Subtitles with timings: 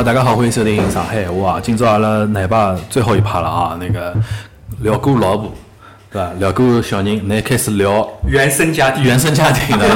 [0.00, 1.60] 好，大家好，欢迎收听上海话啊！
[1.62, 4.14] 今朝阿拉奶爸最后一趴了啊，那个
[4.80, 5.52] 聊过老婆，
[6.10, 6.30] 对吧？
[6.38, 9.86] 聊过小人，那开始聊原生家庭，原生家庭的，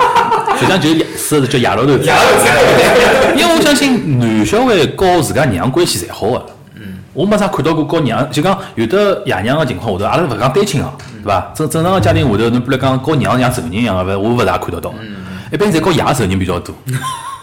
[0.58, 1.06] 实际上就是
[1.42, 1.92] 是叫亚老头。
[2.04, 6.46] 亚头头因为我相信男小孩和自家娘关系侪好个。
[6.76, 6.94] 嗯。
[7.12, 10.90] 我没啥看到过和娘，就讲有的爷娘个情况下头，阿拉勿讲单亲哦，
[11.22, 11.52] 对伐？
[11.54, 14.94] 正正常个家庭下头，侬比如讲和娘像仇人一样个，勿我勿大看得到。
[15.02, 15.16] 嗯。
[15.52, 16.74] 一般侪和爷仇人比较多。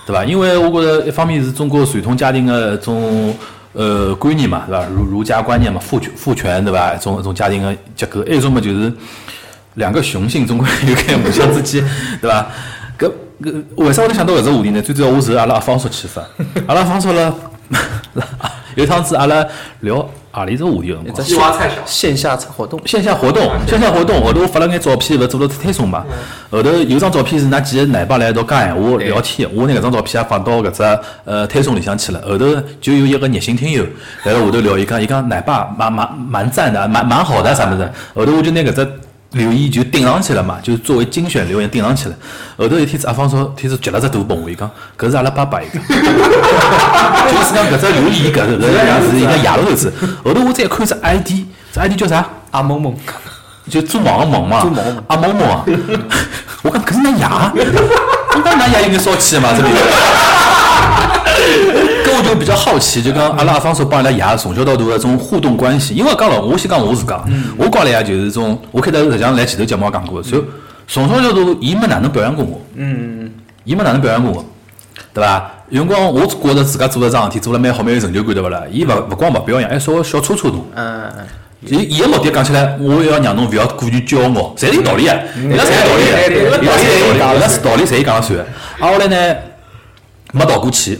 [0.07, 0.23] 对伐？
[0.23, 3.35] 因为我觉着一方面是中国传统家庭的一种
[3.73, 4.85] 呃观念嘛，对伐？
[4.85, 6.93] 儒儒家观念嘛，父权父权对伐？
[6.93, 8.91] 一种一种家庭的结构，还有一种嘛就是
[9.73, 11.83] 两个雄性总归有开互相之间，
[12.21, 12.47] 对伐？
[12.97, 13.11] 搿
[13.43, 14.81] 搿为啥我能想到搿只话题呢？
[14.81, 16.21] 最主要我是阿拉阿方叔启发，
[16.67, 17.35] 阿拉阿方叔了，
[18.75, 19.45] 有趟子阿拉
[19.81, 20.07] 聊。
[20.29, 21.63] 何里只话题？
[21.83, 24.23] 线下活动，线下活动，线下活动。
[24.23, 26.05] 后头我发了眼照片，勿做了推送嘛。
[26.51, 32.21] 后头有张照片是㑚几个奶爸来一道讲闲话聊天，我拿搿张照片也放到搿只呃推送里向去了。
[32.21, 32.45] 后头
[32.79, 33.83] 就有一个热心听友
[34.25, 37.91] 来了下头聊，伊讲伊讲奶爸蛮蛮蛮赞的，蛮蛮好的啥物事。
[38.13, 38.87] 后头我就拿搿只。
[39.31, 42.15] 留言就顶上去了嘛，就是作为精选留言顶上去了。
[42.57, 45.85] 后头一天子阿芳说，天子截了只大本，我伊讲，搿是阿拉爸爸一个， 就
[47.43, 49.93] 是讲搿只留言搿是搿是一个亚头子。
[50.23, 52.25] 后头我再看只 ID，这 ID 叫啥？
[52.51, 52.95] 阿萌萌，
[53.69, 54.61] 就做梦个梦嘛。
[54.61, 55.03] 做梦。
[55.07, 55.65] 阿萌萌啊，
[56.63, 57.25] 我讲搿是㑚爷，
[58.35, 59.75] 我讲㑚爷应该烧气嘛，这边。
[62.17, 67.23] 搿我就比较好奇，就讲阿拉阿方叔帮阿拉爷从小到大的种互动关系，因为讲了，我先讲我自家，
[67.57, 70.43] 我讲了呀，就是种，我开头实际上来前头节目也讲过，就
[70.87, 73.31] 从小到大，伊没哪能表扬过我，嗯，
[73.65, 74.45] 伊没哪能表扬过我，
[75.13, 75.51] 对伐？
[75.69, 78.63] 有辰光我觉着自家做了桩事体，做了蛮好，蛮有成就感，对勿啦？
[78.71, 81.25] 伊勿勿光勿表扬，还稍微小戳戳侬，嗯嗯。
[81.61, 88.39] 伊伊个目的讲起来，我要让侬勿要过于骄傲，侪是有道理个，伊拉侪有道理个，伊拉侪有道理，伊拉是道理侪讲了算。
[88.39, 88.45] 啊，
[88.79, 89.35] 后来呢，
[90.31, 90.99] 没倒过去。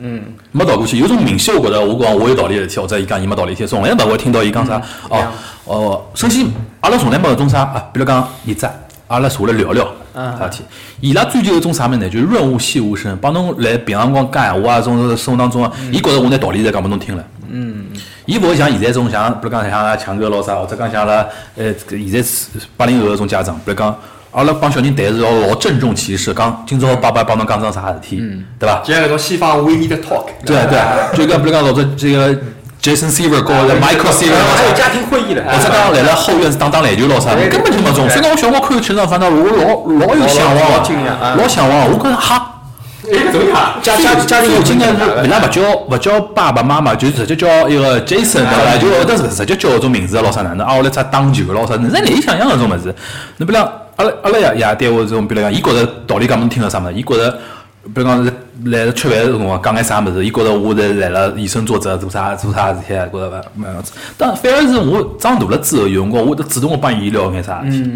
[0.00, 0.22] 嗯，
[0.52, 4.80] 没倒过去，有种明显我觉得我讲我有道理的事体，或者伊讲伊没道理事体，从来勿会听到伊讲啥。
[5.08, 5.26] 哦
[5.64, 6.46] 哦，首先
[6.80, 8.68] 阿拉从来没搿种啥啊，比如讲儿子，
[9.08, 10.64] 阿拉坐来聊聊啥事体。
[11.00, 12.08] 伊拉追求一种啥物事呢？
[12.08, 17.24] 就是润物细无声，帮侬来平常光讲闲话啊，种生活当中，伊觉着我拿道理侪讲拨侬听了。
[17.50, 17.86] 嗯，
[18.24, 21.26] 伊勿会像现在种像，比如讲像强哥咾啥，或者讲像阿拉
[21.56, 22.28] 呃现在
[22.76, 23.96] 八零后搿种家长，比如讲。
[24.32, 28.22] 阿拉帮小人谈是要老郑重其事，讲今朝爸爸帮侬讲桩啥事体，
[28.58, 28.80] 对伐？
[28.84, 32.34] 就像搿种西方 we need talk，对对，就讲比如讲老早这个
[32.82, 38.08] Jason Silver 和 Michael Silver，还有家庭会议了，或者讲来了后院是打打篮球咯啥，根本就没种。
[38.08, 41.90] 所以讲我小辰光看全场，反正我老老有向往，老向往。
[41.90, 42.54] 我觉着哈。
[43.80, 48.76] 家家家庭，我今年是为啥勿叫勿叫爸爸妈妈，就直接叫一个 Jason 对伐？
[48.76, 50.66] 就或者是直接叫搿种名字老啥哪能？
[50.66, 51.74] 啊，我来只打球老啥？
[51.76, 52.94] 你难以想象搿种物事。
[53.38, 53.58] 你比如
[53.98, 56.94] 阿拉阿拉爷爷对我这种，比如讲，伊觉着道理讲侬听了啥物事？
[56.94, 57.30] 伊觉着，
[57.92, 58.32] 比如讲是
[58.66, 60.24] 来吃饭辰光讲眼啥物事？
[60.24, 62.94] 伊觉着我在来了以身作则，做啥做啥事体？
[62.94, 63.92] 觉着勿蛮样子。
[64.16, 67.90] 但反而是我长大了之后，有辰光我得主动我帮伊聊眼啥事体，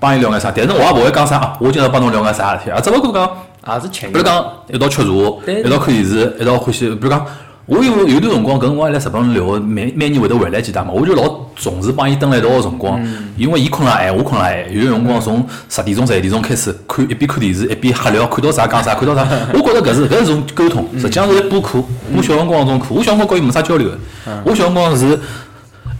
[0.00, 0.50] 帮伊聊眼啥？
[0.56, 2.70] 但是我也勿会讲啥，我今朝帮侬聊眼啥事体？
[2.70, 3.30] 啊，只勿过讲。
[3.68, 6.88] 也是情，比如讲一道吃茶，一道看电视，一道欢喜。
[6.88, 7.26] 比如讲，
[7.66, 13.04] 我有有段辰光，搿辰光来日本聊，每每年会得回来几趟嘛，我就老重视帮伊蹲辣一道个辰光，
[13.36, 14.72] 因为伊困了晚，我困了晚。
[14.72, 19.26] 有段辰光从十点钟、十一点钟开始看，一边看电视一边瞎聊，看到啥讲啥，看到啥。
[19.52, 21.82] 我觉着搿是搿是种沟通，实际上是补课，
[22.14, 22.86] 补小辰光种课。
[22.90, 23.98] 我小辰光跟伊没啥交流个，
[24.44, 25.18] 我小辰光是。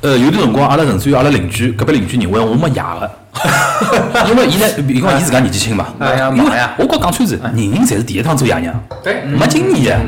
[0.03, 3.11] 呃，有段辰光，阿拉甚至于阿拉邻居隔壁邻居认为我没爷个，
[4.29, 5.87] 因为伊呢，伊讲伊自家年纪轻嘛，
[6.37, 9.23] 因为我讲讲穿是，人人侪是第一趟做爷娘，对。
[9.25, 9.99] 没经验。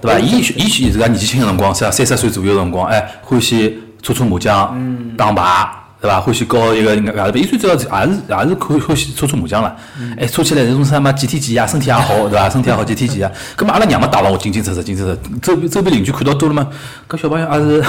[0.00, 0.18] 个，对伐？
[0.20, 4.74] 伊伊自家年纪轻个辰光，是三十岁左右辰光，哎，欢喜搓搓麻将，
[5.16, 5.68] 打牌。
[6.00, 6.20] 对伐？
[6.20, 9.76] 欢喜搞一个外头，伊最主要是也是也是欢欢喜搓搓麻将了。
[10.18, 12.48] 哎，搓起来那种什么几天几夜，身体也好， 对伐？
[12.48, 13.30] 身体也好几天几夜。
[13.56, 15.20] 咁嘛，阿拉娘嘛打了我清清楚楚，清清楚楚。
[15.42, 16.66] 周周边邻居看到多了嘛，
[17.08, 17.84] 搿小朋友也是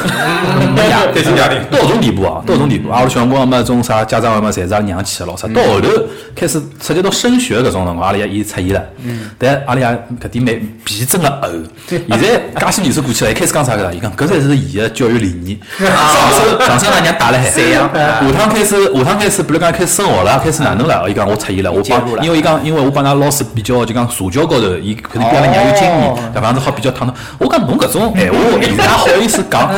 [0.75, 2.89] 没呀，单亲家庭到搿种地步啊，到搿种地步。
[2.89, 5.47] 阿拉小辰光嘛，种啥家长嘛，侪是阿拉娘去个咾啥。
[5.47, 5.87] 到后头
[6.35, 8.83] 开始涉及到升学搿种辰光，阿拉爷伊出现了。
[9.05, 9.29] 嗯。
[9.37, 9.87] 但阿拉爷
[10.21, 11.47] 搿点蛮皮真个厚。
[11.87, 12.17] 现在
[12.59, 13.93] 介些年数过去了，一开始讲啥个？
[13.93, 15.57] 伊讲搿才是伊个教育理念。
[15.79, 15.89] 上
[16.31, 17.49] 手上手，阿娘打了海。
[18.01, 21.07] 下趟开始，下趟开始，比如讲开始升学了，开始哪能了？
[21.09, 27.15] 伊讲我出现了，我帮，因为伊讲，因为我帮㑚老师比较，就讲社交高头，伊肯定比阿拉娘有经验，搿样子好比较躺躺。
[27.37, 29.69] 我讲侬搿种闲话，现在好意思讲，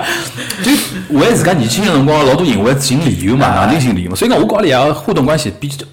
[0.62, 0.70] 就
[1.18, 4.16] 为自家年轻个辰光，老多行为寻理由嘛，硬劲寻理由嘛。
[4.16, 5.86] 所以讲，我跟阿拉爷互动关系比较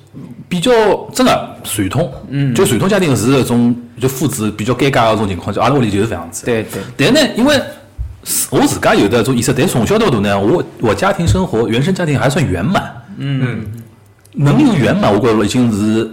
[0.47, 0.71] 比较
[1.13, 6.45] 真个传统，嗯，就传统家庭是一种就父子比较尴尬个种情况，就阿拉屋里就是搿样子。
[6.45, 6.81] 对对。
[6.97, 7.59] 但呢，因为。
[8.49, 12.83] 我自家有的种意识，但从小到大呢，我我家庭生活原生家庭还算圆满。
[13.17, 13.65] 嗯，
[14.33, 16.09] 能有圆满，我觉着已经是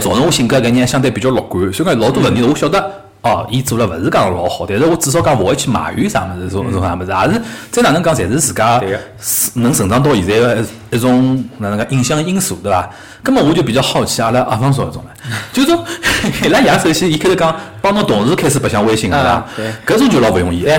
[0.00, 1.72] 造成我性格概念相对比较乐观。
[1.72, 2.90] 所以讲老多问题，我晓得
[3.22, 8.80] 哦，伊做了勿是讲老好，但是我至少讲勿会去埋怨啥物事，种种啥物事，也是再哪能讲，侪是自家
[9.54, 10.56] 能成长到现在个
[10.90, 12.88] 一一种哪能讲影响因素，对伐？
[13.22, 15.04] 葛么我就比较好奇阿拉阿方说搿种
[15.52, 15.84] 唻， 就种
[16.44, 19.16] 伊拉爷首先伊开始讲帮侬同事开始白相微信个
[19.56, 19.94] 对伐？
[19.94, 20.62] 搿种就老勿容易。
[20.62, 20.78] 对，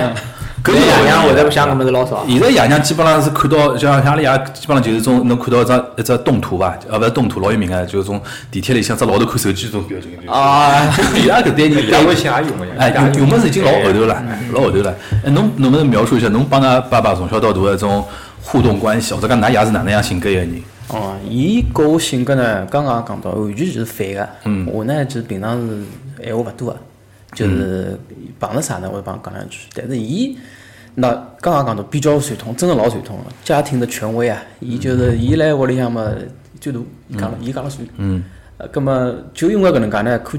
[0.66, 2.24] 搿搿爷娘会得不想搿么子老少。
[2.28, 8.20] 现在爷娘基本上是看到，像像阿拉爷基本上就是种侬看到一张一只动图伐，呃，勿是动图，老有名个，就是种
[8.50, 10.10] 地铁里向只老头看手机这种表情。
[10.16, 12.74] 就是啊，伊拉搿代人，伊微信也用个呀。
[12.78, 14.20] 哎，用用么是已经老后头了，
[14.52, 14.92] 老后头了。
[15.24, 18.04] 哎，侬能不能描述一下侬帮㑚爸爸从小到大个一种
[18.42, 20.62] 互动关系，或者讲㑚爷是哪能样性格一个人？
[20.88, 24.28] 哦，伊跟我性格呢，刚刚讲到完全就是反个。
[24.44, 25.84] 嗯我呢，就是平常是
[26.24, 26.76] 闲话勿多个，
[27.36, 27.96] 就是
[28.40, 29.68] 碰着啥呢，我就帮伊讲两句。
[29.74, 30.36] 但是伊，
[30.96, 31.10] 那
[31.40, 34.42] 刚刚讲到比较传统，真的老传统了，家庭的权威啊。
[34.58, 36.10] 伊就是伊来屋里向嘛，
[36.58, 37.86] 最大伊讲了，伊讲了算。
[37.98, 38.24] 嗯。
[38.58, 40.38] 呃，葛么就因为搿能介呢，可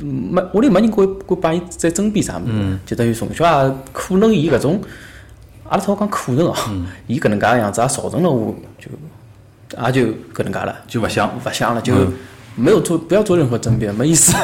[0.00, 4.80] 没屋里没人会会帮伊再争辩啥物事，就等于从小啊可能伊搿种，
[5.68, 6.54] 阿拉好讲可能哦，
[7.08, 8.88] 伊搿能介个样子也造成了我就
[9.84, 11.92] 也就搿能介了，就勿想勿想了，就
[12.54, 14.34] 没有做不要做任何争辩，没意思，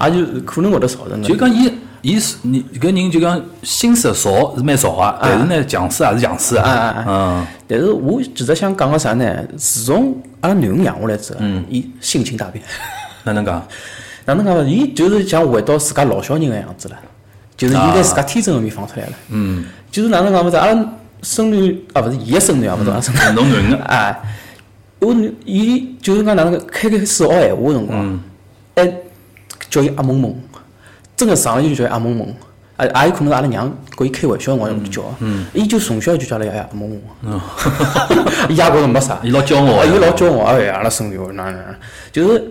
[0.00, 1.28] 也 就可能会得造成的。
[1.28, 7.04] 就讲伊，伊是你搿人就讲心思少是蛮少个，但是呢强势也是强势啊啊啊。
[7.08, 9.36] 嗯，但是我其实想讲个啥呢？
[9.56, 12.64] 自从阿拉囡恩养下来之后，伊性情大变。
[13.24, 13.66] 哪能讲？
[14.24, 14.64] 哪能讲呢？
[14.68, 16.96] 伊就是像回到自家老小人个样子了，
[17.56, 19.12] 就是伊拿自家天真个面放出来了。
[19.30, 20.56] 嗯，就是哪能讲法子？
[20.56, 20.84] 阿拉
[21.22, 23.20] 孙女啊，勿是伊个孙女啊，勿是阿拉孙女。
[23.34, 24.20] 侬囡恩哎，
[25.06, 28.20] 我女伊就是讲哪能个开开始学闲话个辰光，
[28.74, 28.92] 还
[29.70, 30.34] 叫伊阿蒙蒙，
[31.16, 32.34] 真个上来就叫伊阿蒙蒙。
[32.76, 35.02] 啊，也有可能是阿拉娘跟伊开玩笑辰光用叫，
[35.54, 36.90] 伊就从小就叫拉爷爷阿蒙
[37.22, 37.40] 蒙，
[38.50, 41.58] 伊也觉着没啥， 伊老骄傲伊老骄傲，哎呀，阿拉孙女哪能，
[42.12, 42.44] 就是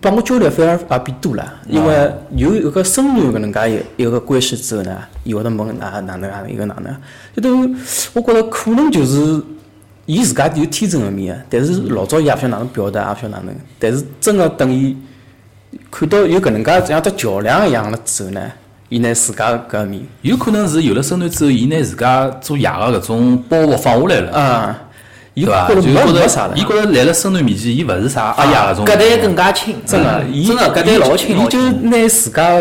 [0.00, 6.92] 帮我交流反而也变多了，因为有一个孙女搿能介一一个关系之后呢，伊会得问哪哪能啊，一个哪能，
[7.36, 7.76] 就等于
[8.14, 9.40] 我觉着可能就是
[10.08, 14.96] 伊自家有天真个面个，但是老早伊也勿晓得哪能表达，也勿晓得哪能，但是真个等伊
[15.90, 18.40] 看到有搿能介像只桥梁一样了之后呢，
[18.88, 24.82] 伊拿自家搿面有可能是有了孙女之后，伊拿自家做爷个搿种包袱放下来了，啊，
[25.34, 25.68] 伊对伐？
[25.68, 28.86] 觉着就觉没没啥了，伊觉着来了孙女面前，伊勿是啥阿爷搿种。
[28.86, 31.60] 搿代更加亲，真个，伊真个搿代老亲伊就。
[31.70, 32.58] 拿自家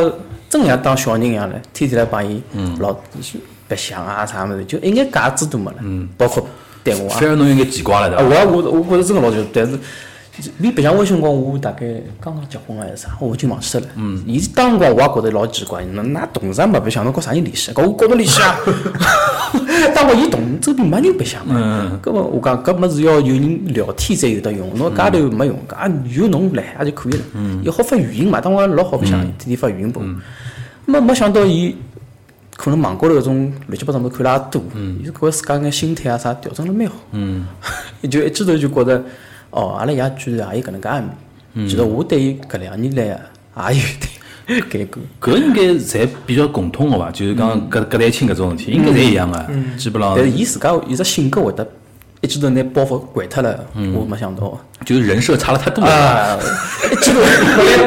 [0.50, 2.44] 真像当小人一样了，天天来帮伊
[2.80, 2.94] 老
[3.70, 5.78] 白相啊啥物事，就一眼架子都没了，
[6.18, 6.46] 包括
[6.92, 7.30] 对我啊反。
[7.30, 8.30] 而侬有眼奇怪了，啊，对伐？
[8.30, 9.78] 我也我我觉着真个老久，但是
[10.57, 11.86] 你白相微信辰光，我大概
[12.22, 13.88] 刚刚结婚还是啥，我已经忘记脱了。
[13.95, 17.72] 嗯，伊当辰光我也觉着老奇怪，侬㑚同事也没白相，侬搞啥人联系？
[17.74, 18.56] 搞我跟侬联系啊。
[19.95, 21.56] 当辰光伊同周边没人白相嘛。
[21.57, 22.00] 嗯。
[22.04, 27.19] 搿么我讲搿么是要有人聊天才有得用，侬家头没用，搿也有侬来也就可以了。
[27.34, 27.60] 嗯。
[27.63, 30.07] 又好发语音嘛，当辰光老好白相，天天发语音拨我。
[30.86, 31.75] 没没想到伊。
[32.57, 34.62] 可能网高头搿种乱七八糟物事看了也多，
[35.01, 36.95] 伊是觉着自家眼心态啊啥调整了蛮好。
[37.12, 37.45] 嗯，
[38.12, 39.01] 就一记头就觉着，
[39.51, 41.09] 哦，阿拉爷居然也有搿能介一面。
[41.69, 43.20] 其实我对伊搿两年来
[43.53, 45.05] 啊，也有点 改观。
[45.22, 47.12] 搿应该侪比较共通个伐？
[47.12, 49.38] 就是讲搿搿代亲搿种事体，应该侪一样个，
[49.77, 51.67] 基本上但是伊自家伊只性格会得
[52.22, 54.60] 一记头拿包袱掼脱了，我没想到。
[54.86, 55.91] 就是人设差了太多了。
[55.91, 56.38] 啊，
[56.91, 57.27] 一记头来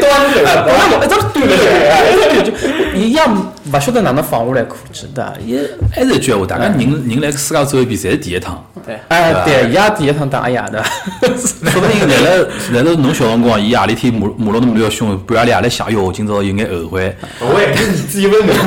[0.01, 5.59] 端了， 端了，一直端了，伊也勿晓得哪能放下来可记的，伊
[5.93, 8.65] 还是一句闲话，大家人人来世界走一遍，侪是第一趟。
[9.09, 10.83] 哎对，伊也第一趟当阿爷的，
[11.23, 17.15] 说不定来了来了侬小辰光，伊夜里天骂骂了侬比较凶，半夜里也来想，哟，今朝有眼后悔。
[17.55, 18.53] 喂，你自己问的。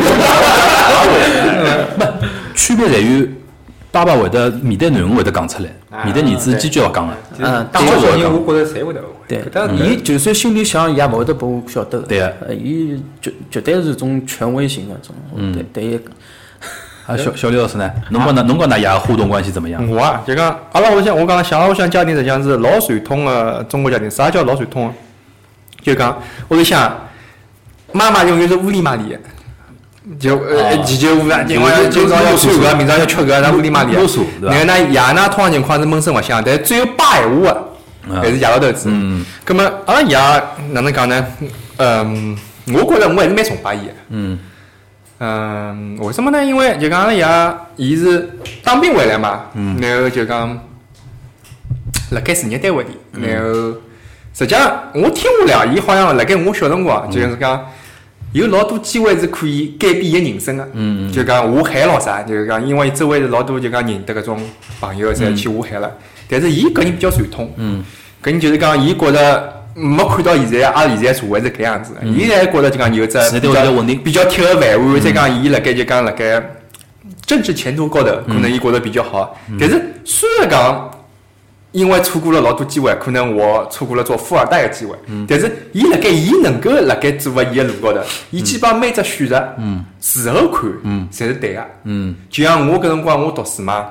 [2.56, 3.30] 区别在于，
[3.92, 5.70] 爸爸会得面对囡恩会得讲出来，
[6.06, 7.14] 面对儿子坚决要讲个。
[7.40, 9.13] 嗯，当小人，我觉着侪会得后悔。
[9.28, 12.08] 对搿搭，伊就算心里想，伊也勿会得拨我晓得的。
[12.08, 15.16] 对个呃伊绝绝对是种权威型的种，
[15.54, 16.00] 对对伊
[17.06, 17.92] 啊，小小李老师呢？
[18.12, 19.86] 侬跟㑚侬跟㑚爷互动关系怎么样？
[19.90, 24.10] 我啊，就讲阿拉屋里向，我讲像阿拉屋里向家庭实际上是老传统个中国家庭。
[24.10, 24.94] 啥叫老传统个？
[25.84, 26.18] 就讲
[26.50, 26.98] 屋里向
[27.92, 29.20] 妈妈永远是屋里妈里的。
[30.20, 34.00] 就呃，哦祈求屋啊，今朝要今朝要穿搿，明朝要吃搿，那屋里妈里的。
[34.00, 37.73] 啰嗦对伐然后呢，爷呢，通常情况是闷声勿响，但是只有摆闲话个，
[38.10, 38.90] 还是爷老头子。
[38.90, 39.26] 嗯。
[39.46, 40.16] 葛么阿拉爷
[40.72, 41.26] 哪能讲呢？
[41.78, 43.94] 嗯，我觉着我还是蛮崇拜伊个。
[44.10, 44.40] 嗯
[45.20, 46.44] 嗯，为什么呢？
[46.44, 48.30] 因为就讲阿拉爷，伊是
[48.64, 49.46] 当兵回来嘛，
[49.80, 50.60] 然后就讲
[52.12, 52.90] 辣盖事业单位里，
[53.22, 53.50] 然后
[54.34, 57.66] 实际上我听下来啊，伊好像辣盖我小辰光，就是讲
[58.34, 60.68] 有老多机会是可以改变伊个人生个。
[60.74, 64.44] 嗯就讲下海咯啥，就是讲因为周围是老多就讲认得搿种
[64.82, 65.90] 朋友侪去下海了，
[66.34, 67.84] 但是伊搿人比较传统，嗯。
[68.22, 76.42] 搿人就是讲伊觉着没看到现在阿拉现在社会是搿样子的，伊还觉得就讲有只现在比较比较铁个饭碗，再讲伊辣盖就讲辣盖
[77.26, 79.38] 政治前途高头，可能伊觉得比较好。
[79.60, 80.90] 但是虽然讲。
[81.74, 84.96] 因为错过了老多机会，可能我错过了做富二代的机会。
[85.28, 88.00] 但是，伊辣盖伊能够辣盖做个伊个路高头，
[88.30, 89.56] 伊基本上每只选择，
[90.00, 90.70] 事后看，
[91.12, 91.66] 侪是对个。
[92.30, 93.88] 就像我搿辰光我读书嘛，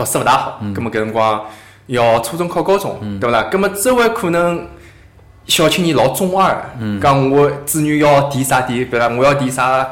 [0.00, 1.44] 读书勿大好，葛末搿辰光
[1.88, 3.48] 要初中考高中，对勿啦？
[3.50, 4.66] 葛末周围可能
[5.44, 9.86] 小青年老中二的，讲我子女要填啥填，比如讲我要填啥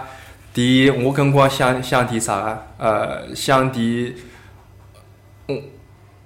[0.55, 2.63] 填，我搿辰光想想填啥个？
[2.79, 4.15] 呃，想填。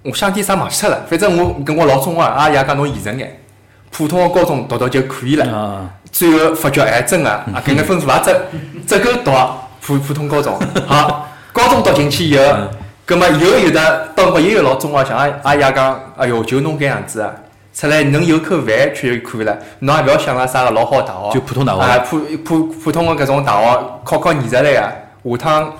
[0.03, 3.41] 我想填啥忘记脱了，反正我搿辰光老中二，阿爷讲侬现实眼，
[3.89, 5.45] 普通个高中读读就可以了。
[5.53, 8.35] 啊，最后发觉哎，真个啊， 搿眼分数也只
[8.87, 9.31] 只够读
[9.81, 10.57] 普普通高中。
[10.87, 12.43] 好，高中读进去以后，
[13.05, 17.33] 葛末又有的当辰光又有老中二，像阿阿爷讲，哎哟，就侬搿样子啊，
[17.73, 25.73] 出来能有口饭吃就可以了，侬也勿要想了啥个老好大学，就普通大学啊，普普普通个搿种大学，考考艺术类个，下趟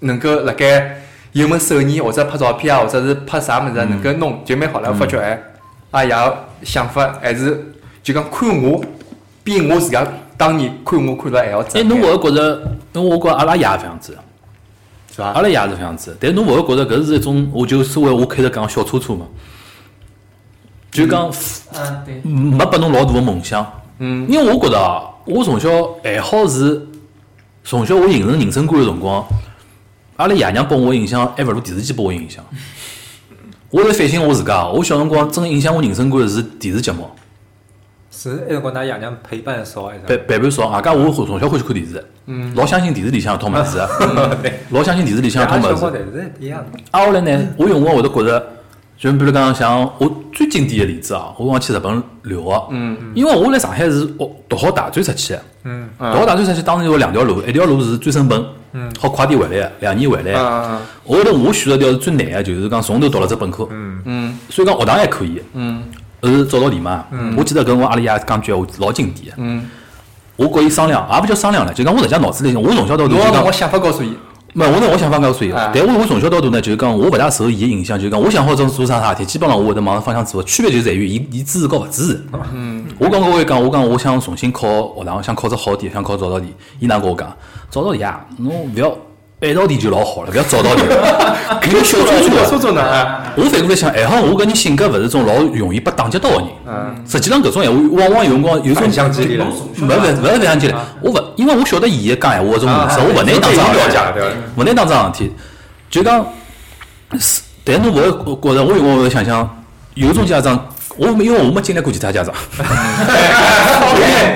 [0.00, 0.98] 能够辣盖。
[1.32, 4.90] 有门手艺或者拍照片啊，或者是拍啥物事能够弄就蛮好了。
[4.90, 5.42] 我发觉哎，
[5.90, 6.14] 阿爷
[6.62, 8.78] 想法还是就讲看我，
[9.42, 12.62] 比我自家当年看我看了还要哎，侬勿会觉着，
[12.92, 14.14] 因为我觉阿拉爷搿样子，
[15.14, 15.28] 是伐？
[15.32, 19.26] 阿拉爷是搿样子，但侬勿会觉着搿是一种，我就所谓我开头讲小车车嘛，
[20.90, 21.30] 就讲
[21.74, 23.70] 嗯，对，没拨侬老大个梦想。
[23.98, 25.68] 嗯，因为我觉得啊，我从小
[26.02, 26.88] 爱好是
[27.62, 29.24] 从小我形成人生观个辰光。
[30.16, 32.44] 阿拉爷娘拨我影响，还勿如电视机拨我影响。
[33.70, 37.08] 我在反省我自家，我小辰光真影响我人生观的是电视节目，
[38.22, 40.06] 是那辰光㑚爷娘陪伴少还是啥？
[40.06, 40.68] 陪陪伴少。
[40.68, 42.04] 外加我从小欢喜看电视，
[42.54, 43.78] 老相信电视里向一套物事，
[44.70, 45.68] 老相信电视里向一套物事。
[45.74, 46.78] 小光侪是一样的。
[46.92, 48.46] 啊，后来呢，我有辰光会得觉着，
[48.96, 58.40] 就比如讲像我最经典的例子啊，我往去日本留学，嗯，因为我来上海是学读好大专出去读好大专出去当时有两条路，一条路是专升本，
[58.72, 60.32] 嗯，好快点回来的，两年回来
[61.04, 64.38] 后头我选择条是最难的，就是讲从头读了只本科，嗯嗯。
[64.48, 65.82] 所以讲学堂还可以，嗯
[66.30, 67.04] 后头早稻田嘛，
[67.36, 69.68] 我记得跟我阿拉爷讲句闲话老经典的，嗯，
[70.36, 73.50] 我跟伊商量，也勿叫商量了，就讲我实际上脑子里，我从小到大就讲我。
[73.50, 74.16] 想法告诉伊，
[74.54, 80.42] 没，我拿我想法告诉伊但我我从小到大呢，就是讲我勿大受伊个影响，就是讲我想好做做啥啥事体，基本上我会得往方向做。
[80.42, 82.24] 区别就在于伊伊支持和勿支持。
[82.52, 86.52] 嗯，我刚刚我会讲，我讲我想重新考学堂，想考只好点，想考早稻田。
[86.80, 87.34] 伊哪跟我讲，
[87.70, 88.96] 早稻田啊，侬勿要
[89.42, 90.86] 晚稻田就老好了，不要早稻田，
[91.60, 92.60] 肯定小车车说的。
[92.60, 96.44] 说呢啊，我反过来想，还好我搿人性格勿是种老容易被打击到个人。
[96.66, 99.48] 嗯，实际上搿种闲话，往往有辰光有种反向激励了勿
[99.82, 103.98] 勿勿是反向激励，我勿因为我晓得伊个讲闲话搿种模式，我勿拿伊当桩事体。
[104.14, 104.28] 对伐？
[104.56, 105.32] 勿拿当桩事体，
[105.90, 106.24] 就讲
[107.18, 108.02] 是，但侬勿会
[108.36, 112.32] 觉着，我有辰光会想想，有种家长，我没因为我没经历过其他家长，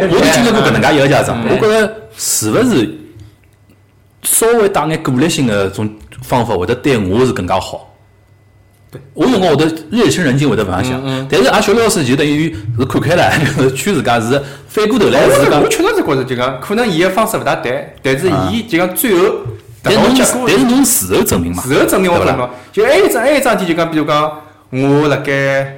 [0.03, 2.93] 我就经历过搿能介一个家长，我觉着是勿是
[4.27, 5.89] 稍微带眼鼓励性的种
[6.23, 7.95] 方法，会得对我是更加好。
[9.15, 19.37] 我有辰光会得夜深人静，会得搿样想，但是阿小刘老师就等于是看开了， 就是劝自家是反过头来是讲我，确实是觉着就讲，可能伊个方式勿大对，但是伊就讲最后得
[19.83, 22.37] 但是侬结果但是侬事后证明嘛，事后证明我对不啦？
[22.37, 24.33] 看到，就还有一桩还有一桩事体，就讲比如讲，
[24.71, 25.77] 我辣盖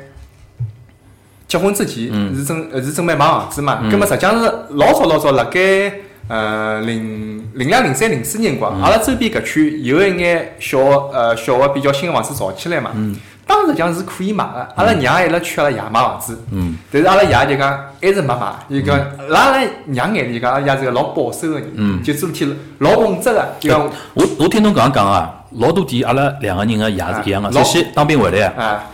[1.49, 2.05] 结婚之前
[2.37, 5.93] 是准呃是准备买房子嘛，葛末实际上是老早老早辣盖
[6.29, 12.91] 呃零零两零三零四年辰光，阿拉周边搿区有一眼小呃小个比较新个房子造起来嘛。
[12.95, 13.17] 嗯。
[13.47, 16.77] 当时实际上是可以买个，阿拉娘还辣劝阿拉爷买房子，嗯。
[16.93, 22.03] 但是阿拉爷就讲还是没买，就讲辣阿拉娘眼里就讲阿拉爷是个老保守个人，嗯。
[22.03, 27.49] 就做事体老稳扎个，就讲我我听侬搿样讲啊，老多点阿拉两个人个爷是一样个。
[27.49, 28.85] 啊首先当兵回来啊，啊。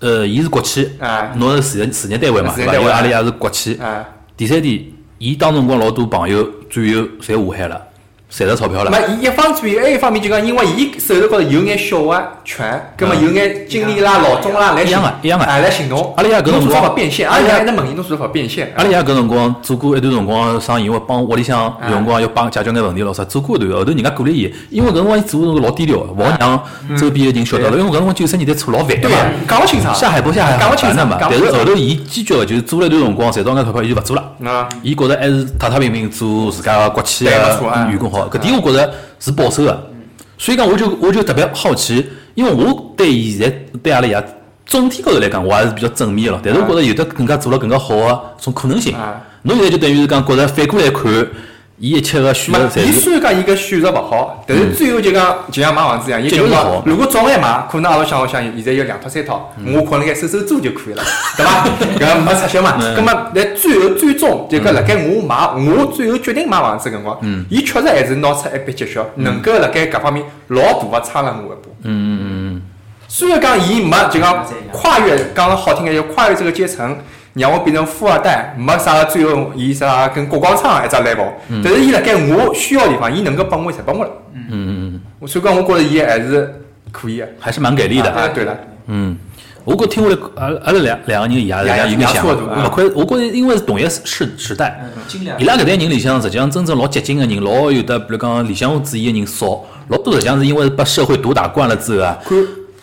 [0.00, 2.74] 呃，伊是国企啊，侬是事业事业单位嘛，对伐？
[2.74, 3.74] 因为阿拉爷是国企。
[3.76, 4.04] 啊。
[4.36, 4.82] 第三点，
[5.18, 7.87] 伊当辰光老多朋友最后侪下海了，
[8.30, 8.90] 赚着钞票了。
[8.90, 16.12] 那伊一方面，还有一方面就讲，因为伊手头高头有眼小个权，葛末有眼经理啦、老总啦来一样行的一样的哎来行动。
[16.16, 18.72] 阿拉爷搿辰光法变现，阿拉爷还能问伊侬做法变现。
[18.76, 23.72] 阿拉爷搿辰光做过一段辰光生意，因为帮屋里向有辰光要帮解决眼问题咯啥，做过一段。
[23.72, 27.78] 后头人家鼓励伊，因为搿辰光伊做辰光老低调，勿好让周边个人晓得了。
[27.78, 29.16] 因为搿辰光九十年代初老烦嘛，
[29.48, 31.16] 讲勿清爽，下海不下海讲勿清爽嘛。
[31.20, 34.22] 但是后头伊坚决个就是做了一段辰光，赚到眼钞票，伊就勿做了。
[34.44, 39.90] 啊，伊觉着还是踏踏平平做自家个国企对没错啊个员工好，搿点我觉着是保守个。
[40.38, 43.50] 所以讲，我就我就特别好奇，因为我对现在
[43.82, 44.24] 对阿拉爷
[44.64, 46.40] 总体高头来讲，我还是比较正面个咯。
[46.44, 49.20] 但是我觉着有的更加做了更加好个种可能性啊。
[49.42, 51.02] 侬现在就等于是讲觉着反过来看，
[51.80, 56.64] 伊一切个选择，伊虽然讲伊搿选择勿好，但是最后就讲就像买房子一样，伊就是好。
[56.74, 61.02] 讲，如果早眼买，可能阿拉想想现在有两套三套，我可能该收收租就可以了，
[61.36, 61.64] 对伐？
[62.00, 62.76] 搿没出息嘛。
[62.96, 67.16] 葛末在最后最终就讲辣盖我买，我最后决定买房子搿辰光，
[67.48, 71.74] 伊确实还是拿出一笔积蓄，能够辣盖搿方面老大个差了我一步。
[71.84, 72.62] 嗯嗯嗯
[73.10, 76.98] 虽然讲伊没就讲跨越，讲得好听点就跨越这个阶层，
[77.34, 81.28] 让我变成富二代，没啥个最后伊啥跟郭广昌一只 level，、
[81.62, 84.10] 但是伊辣盖我需要的地方，伊能够帮我侪帮我了。
[84.34, 87.28] 嗯嗯嗯，所以讲，我觉着伊还是可以的。
[87.38, 88.10] 还是蛮给力的。
[88.10, 88.56] 啊，对了，
[88.86, 89.16] 嗯，
[89.64, 92.90] 我觉听下来，阿拉阿拉两两个人也两也有个想法，两错的勿亏。
[92.94, 94.80] 我觉着因为是同一个时时代，
[95.38, 102.18] 伊拉搿代人里向实际上真正老激进个人，老有的，比如讲理想主义个人少，老多实际上是因为被社会毒打惯了之后啊，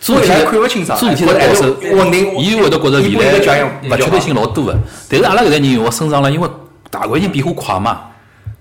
[0.00, 4.78] 做事体未来看勿清爽做事体的保守稳定，伊会得觉着未来勿确定性老多个。
[5.08, 6.48] 但是阿拉搿代人我生长了，因为
[6.90, 8.00] 大环境变化快嘛。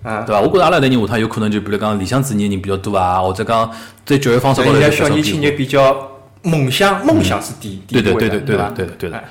[0.04, 0.40] 啊对伐？
[0.42, 3.70] 我觉着阿拉搿代人下趟有可能就比如讲理想主义的人比较多啊，或者讲
[4.06, 5.96] 对教育方式高头有小年轻人比较
[6.44, 8.72] 梦想，梦想是第第一位的，对对对对的？
[8.76, 9.24] 对的对的哎。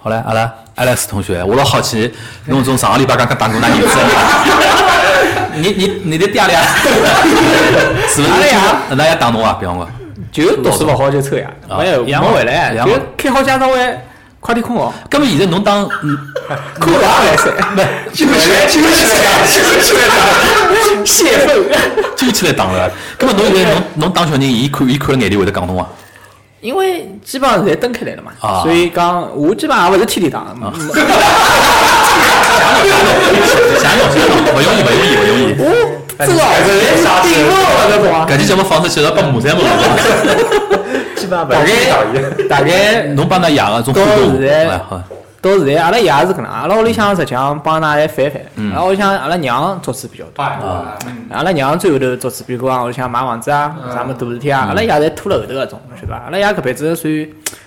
[0.00, 2.10] 好嘞，阿拉 Alex 同学，我老好奇，
[2.46, 3.98] 侬从上个礼拜刚刚打工那儿子，
[5.60, 6.60] 你你你的爹俩
[8.08, 8.30] 是不是？
[8.30, 8.54] 阿拉爷
[8.96, 9.56] 那也打侬啊？
[9.58, 9.88] 比方讲，
[10.42, 13.78] 就读书勿好就抽呀，啊没有一样嘛没回来，就开好家长会
[14.40, 16.18] 快点困哦，根本现在侬当嗯
[16.80, 17.52] 扣也来塞，
[18.12, 19.14] 揪起来，揪起来，
[19.46, 20.02] 揪起来！
[21.04, 21.48] 泄愤。
[22.16, 25.86] 揪起来打了，根本侬现在侬侬当小人，伊看伊看了眼里会得讲侬啊？
[26.60, 30.72] 因为基本上侪登开来了嘛，啊所以讲我基本上也勿是天天打，嗯
[33.78, 34.18] 想想想，
[34.52, 35.54] 勿容易勿容易勿容易。
[36.18, 36.68] 我这个还是
[37.22, 37.52] 顶了
[37.88, 38.26] 这种啊。
[38.28, 39.70] 搿期节目放出去要把马三问了。
[41.16, 41.68] 基本上大概
[42.48, 45.02] 大概侬帮㑚爷个种互到动，现在哎好，
[45.40, 48.40] 到现在，阿拉爷是搿能，阿拉屋里向实际上帮㑚来翻翻。
[48.72, 50.96] 阿拉屋里向阿拉娘做事比较多，啊，
[51.30, 56.22] 阿拉娘最后头做事，比如讲屋里向买房子啊，啥么大事体啊，阿拉爷侪拖了后头搿种，晓得伐？
[56.26, 57.12] 阿拉爷搿辈子算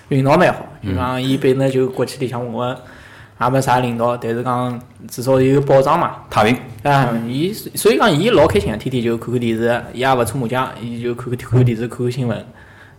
[0.08, 2.76] 运道蛮好，就讲伊本来就国企里向混混，
[3.40, 6.16] 也没啥领导，但是讲至少有保障嘛。
[6.28, 12.36] 太平，啊，伊所以讲伊老开心个，天天就看看电视，伊也勿搓麻将，伊就看看看看电视，看看新闻，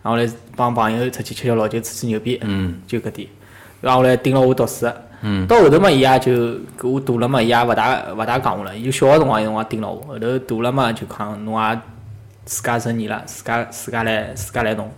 [0.01, 0.25] 然后来
[0.55, 3.27] 帮朋友出去吃吃老酒，吹吹牛逼，嗯，就搿点。
[3.81, 4.89] 然后来盯牢我读书，
[5.21, 6.31] 嗯，到后头嘛，伊也就
[6.77, 8.77] 搿我大了嘛，伊也勿大勿大讲我了。
[8.77, 11.79] 伊就小个辰光有辰光盯牢我，后头大了嘛就讲侬也
[12.45, 14.89] 自家成年了，自家自家来自家来弄。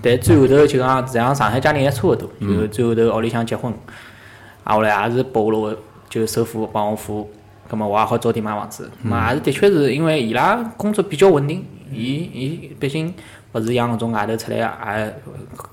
[0.00, 3.72] 但最后头就讲，实际上上海家庭还差勿多，就最后头屋里向结婚，
[4.64, 5.76] 啊，后来也是拨我了，
[6.08, 7.28] 就首付帮我付，
[7.68, 8.90] 葛末我也好早点买房子。
[9.02, 13.12] 嘛也是的确是因为伊拉工作比较稳定，伊伊毕竟
[13.52, 15.14] 勿是像搿种外头出来也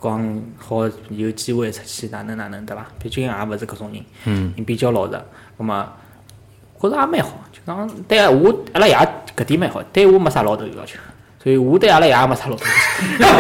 [0.02, 2.86] 讲好有机会出去哪能哪能对伐？
[3.00, 5.20] 毕竟也勿是搿种人，嗯，比较老实。
[5.58, 5.88] 葛末
[6.82, 8.96] 觉着也蛮好，就讲对我阿拉爷
[9.36, 10.98] 搿点蛮好，对我没啥老大要求，
[11.42, 12.66] 所以我对阿拉爷也没啥老大
[13.20, 13.40] 要求。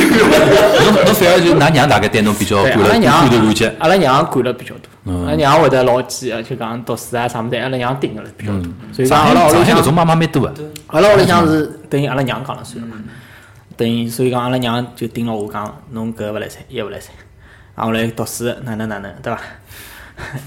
[0.87, 5.25] 侬侬反而就㑚娘大概对侬比较 对，感了阿拉娘感头感激，阿拉娘管了比较多，嗯。
[5.25, 8.63] 阿拉娘会得老记个，就讲读书啊啥物事，阿拉娘盯个比较多。
[8.93, 10.53] 所以讲阿拉屋里向搿种妈妈蛮多个，
[10.87, 12.95] 阿拉屋里向是等于阿拉娘讲了算了嘛，
[13.75, 17.11] 等于所以讲阿拉娘就盯牢我讲，侬搿个勿来三，伊个勿来三，
[17.75, 19.39] 然后来读书哪能哪能，对伐？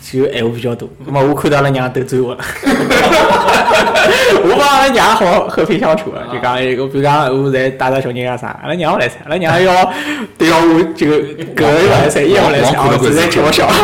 [0.02, 2.44] 就闲话比较多，那么我看到阿拉娘都追我了，
[4.42, 9.92] 我帮阿拉娘好和平相处啊，就讲一个，比如讲我在带着小人啊啥，阿拉娘勿来三，阿拉娘要
[10.36, 13.68] 对要我就搿个勿来三，伊也勿来三，王王哦，实在吃勿消。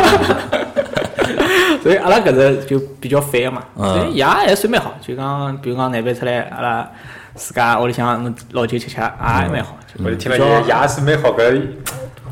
[1.82, 3.94] 所以阿拉搿只就比较反个嘛，嗯。
[3.94, 6.90] 所以爷还算蛮好，就讲比如讲难办出来，阿拉
[7.36, 9.76] 自家屋里向弄老酒吃吃，也蛮好。
[9.94, 11.54] 就我就听了比较你牙是蛮好个，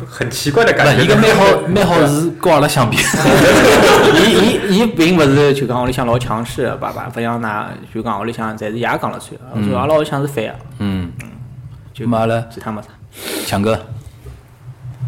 [0.06, 1.02] 很奇怪的不，感觉。
[1.04, 2.96] 伊个蛮好蛮好是跟阿拉相比，
[4.26, 11.12] 伊伊伊并勿是就讲屋里向老强势的爸爸，勿像㑚就讲屋里向侪是爷讲了算，所以阿拉屋里向是反个，嗯，
[11.92, 12.88] 就没了其他没啥。
[13.46, 13.78] 强哥，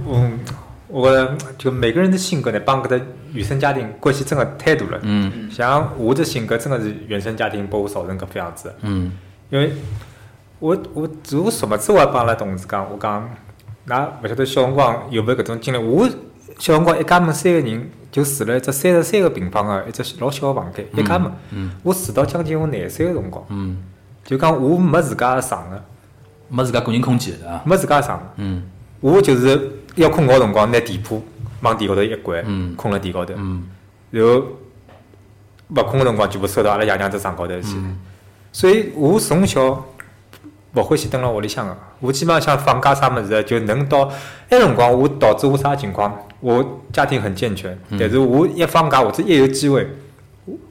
[0.09, 0.39] 嗯，
[0.89, 3.01] 我觉得就每个人的性格呢，帮搿个
[3.33, 4.99] 原生家庭关系真的太大了。
[5.03, 5.51] 嗯。
[5.51, 8.69] 像我的性格真的是原生家庭把我造成搿副样子。
[8.69, 8.75] 的。
[8.83, 9.11] 嗯。
[9.51, 9.73] 因为
[10.61, 13.29] 我我我什么子我也帮阿拉同事讲，我讲，
[13.89, 15.79] 㑚勿晓得小辰光有没有搿种经历？
[15.79, 16.09] 我
[16.59, 21.31] 小辰光一家门三个人就住了一只三十三个平方个一只老小个房间，一家门。
[21.51, 23.77] 嗯我住到将近我廿岁个辰光，嗯，
[24.25, 25.85] 就讲我没自家个床个，
[26.49, 27.63] 没自家个人空间对伐？
[27.65, 28.21] 没自家床。
[28.37, 28.63] 嗯
[29.01, 31.23] 我就是要困觉个辰光，拿地铺
[31.61, 33.69] 往地高头一关，嗯困辣地高头，嗯
[34.11, 34.43] 然后
[35.69, 37.77] 勿困个辰光全部收到阿拉爷娘只床高头去。
[37.77, 37.99] 嗯
[38.53, 39.85] 所以我从小
[40.77, 44.11] 勿欢喜蹲辣屋里向个，我基本上像放假啥物事就能到。
[44.51, 46.17] 埃辰光我导致我啥情况？
[46.41, 49.89] 我家庭很健全，嗯但是我一放假或者一有机会，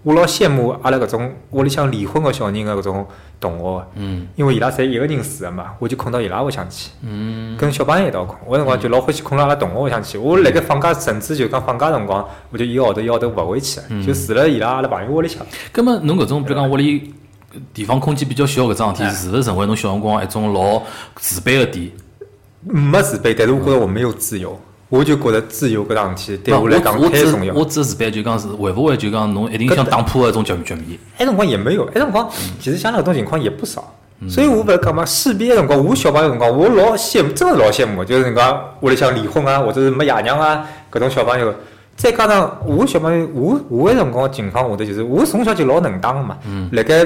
[0.03, 3.05] 我老羡慕阿拉搿种屋里向离婚个小人个搿种
[3.39, 6.91] 同学个，嗯因为伊拉侪一个人住个嘛，我就困到伊拉屋里向去，
[7.57, 8.39] 跟小朋友一道困。
[8.45, 10.17] 我辰光就老欢喜困到阿拉同学屋里向去。
[10.17, 15.45] 我辣盖放假，甚至就讲放假辰光，我就一个号头一个号头勿回去，就住辣伊拉阿拉朋友屋里向。
[15.73, 17.13] 葛么侬搿种比如讲屋里
[17.73, 20.81] 地方空间比较小搿桩事体，是勿是成为侬小辰光一种老
[21.15, 21.91] 自卑个点？
[22.61, 27.53] 没自卑，但是我觉着我没有自由，我就觉着自由搿桩事体对不我来讲太重要。
[27.53, 30.99] 我只是自卑，就讲是会勿会就讲侬一定想打破搿种局局面？
[31.17, 33.93] 埃辰光也没有，埃辰光其实像那种情况也不少。
[34.29, 41.53] 所以我勿是讲嘛，势必埃辰光，我小朋友辰光，我老羡慕，真的老羡慕，就是人家屋里向离婚啊，或者是没爷娘啊，搿种小朋友。
[41.97, 46.37] 再加上我小朋友，我我埃辰光情况下头就是，我从小就老能打个嘛。
[46.71, 47.05] 辣盖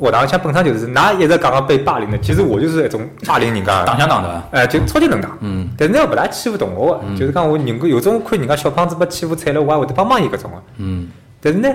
[0.00, 3.86] 学堂里向本身就是，㑚一直讲个被霸凌的，其实我就是一种霸凌人家的。
[3.86, 5.30] 打相打的，哎，就超级能打。
[5.40, 5.68] 嗯。
[5.76, 10.62] 但是呢，勿大欺负同学个，就是讲我人家有种看人家小胖子被欺负惨了，我还会得帮帮伊搿种个。
[10.78, 11.08] 嗯
[11.42, 11.68] 但是呢，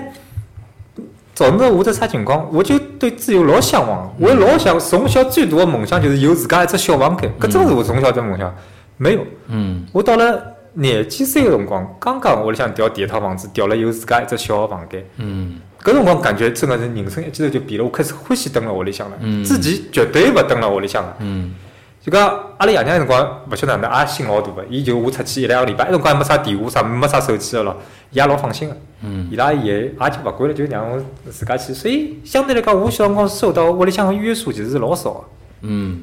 [1.34, 4.12] 造成我只啥情况，我就对自由老向往。
[4.18, 8.52] 我老想从小最大的梦想就是有自家一只小房间，搿真是我从小的梦想。
[8.96, 15.04] 没有，嗯我到了廿几岁个辰光，刚刚屋里向调第一套房子，调了有自家一只小个房间。
[15.18, 19.16] 嗯搿辰光感觉真个是人生一记头就变了，我开始欢喜蹲辣屋里向了。
[19.20, 21.14] 嗯之前绝对勿蹲辣屋里向个。
[21.20, 21.54] 嗯
[22.02, 24.64] 就讲阿拉爷娘那辰光勿晓得哪能，也心老大个。
[24.68, 27.76] 伊就我出去一两个礼拜，埃辰光也没啥电话啥，没啥手机个咯，
[28.10, 28.76] 伊也老放心个。
[29.02, 31.72] 嗯伊拉也也就勿管了，就让我自家去。
[31.72, 35.24] 所以相对来讲，我小辰光受到屋里向个约束其实是老少个。
[35.60, 36.02] 嗯。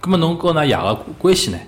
[0.00, 1.58] 葛么侬跟㑚爷个关系呢？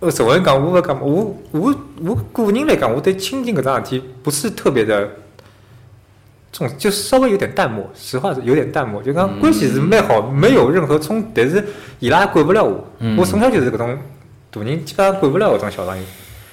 [0.00, 5.08] 呃，实话讲，我勿讲，我我我个人来讲，我对亲情搿桩事体不是特别的
[6.52, 7.88] 重，就稍微有点淡漠。
[7.94, 11.64] 实话是有点淡漠，就讲关系是蛮好，没有任何冲突，但是
[11.98, 12.84] 伊拉也管不了我。
[13.16, 13.98] 我从小就是搿种
[14.50, 16.02] 大人，基本上管不了搿种小朋友，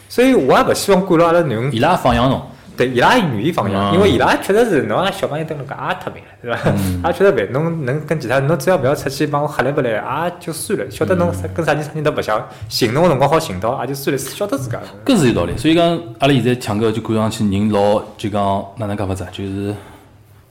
[0.10, 2.42] 所以我也勿希望管了阿拉囡恩伊拉放养侬，
[2.78, 7.10] 对，伊拉愿意放养，嗯因为伊拉确实是侬拉小朋友蹲辣搿也忒烦了，对伐？
[7.10, 10.86] 也确实烦，侬能跟其他，侬只要勿要出去帮我瞎来不来，也就算了。
[10.92, 14.80] 晓得侬啥跟啥人啥人都白相，寻侬个辰光好寻到，也就算了，晓得自家。
[15.06, 15.56] 搿是有道理。
[15.58, 15.88] 所以讲，
[16.20, 19.74] 阿拉现在强调就看上去人老就讲哪能讲法子啊，就是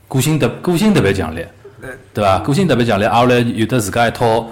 [0.09, 1.49] 个性特个性特别强烈，
[2.13, 2.39] 对伐？
[2.39, 4.47] 个性特别强烈，挨下来有的自家一套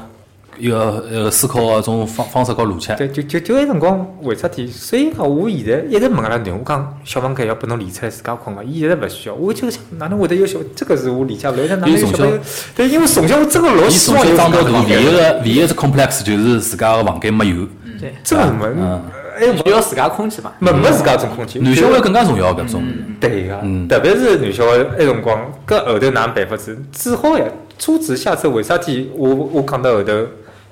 [0.62, 2.94] 一个呃思考个种方方式和逻辑。
[2.96, 4.68] 对，就就就埃辰光为啥体？
[4.68, 9.34] 所以讲，我现在一直问阿拉囡，我讲小房间要拨侬理出来自家困个，伊现在勿需要。
[9.34, 12.38] 我就想哪能会得有小，这个是我理解勿了，哪能有小朋友？
[12.76, 17.66] 对，因为从小我真个老希望有小长到大，唯一个唯一一只 complex 就是自家个房间没有。
[18.00, 19.02] 对，真个没，嗯
[19.36, 20.52] 哎，需要自家空间嘛。
[20.60, 21.60] 没没自家种空间。
[21.64, 22.84] 男小孩更加重要搿种。
[23.18, 26.78] 对个、嗯特别是男小孩埃辰光，搿后头哪能办法子？
[26.92, 27.44] 只好呀，
[27.78, 29.10] 车子下车为啥体？
[29.16, 30.12] 我我讲到后头，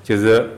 [0.03, 0.49] 就是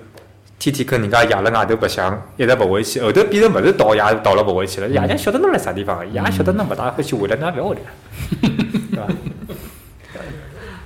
[0.58, 4.88] 天天跟人家爷辣外头白相，一直勿回去，后头变成勿是倒爷倒了勿回去了。
[4.88, 7.88] 爷娘晓得侬辣啥地方个，爷晓得侬勿大欢喜回来，侬也勿要回来了，
[8.92, 9.08] 对伐？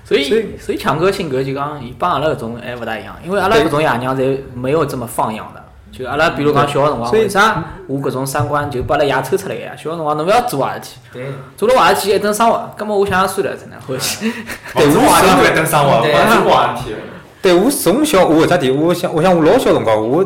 [0.04, 5.64] 所以所以，所以强哥性格就讲，伊帮阿拉搿种还勿大一样，因为阿拉搿种爷娘侪没有这么放养的。
[5.90, 9.74] 就阿拉比如讲小个辰光，所以为啥我搿种三观就把阿拉爷抽出来个呀？
[9.76, 14.32] 小个辰光侬勿要做坏事体，对，做了坏事体一顿生活，葛末我想想算了，真的回去。
[14.76, 16.94] 对我从来登生活，对勿是话题。
[17.42, 18.72] 对我从小我为啥体？
[18.72, 20.26] 我想我想我老小辰光，我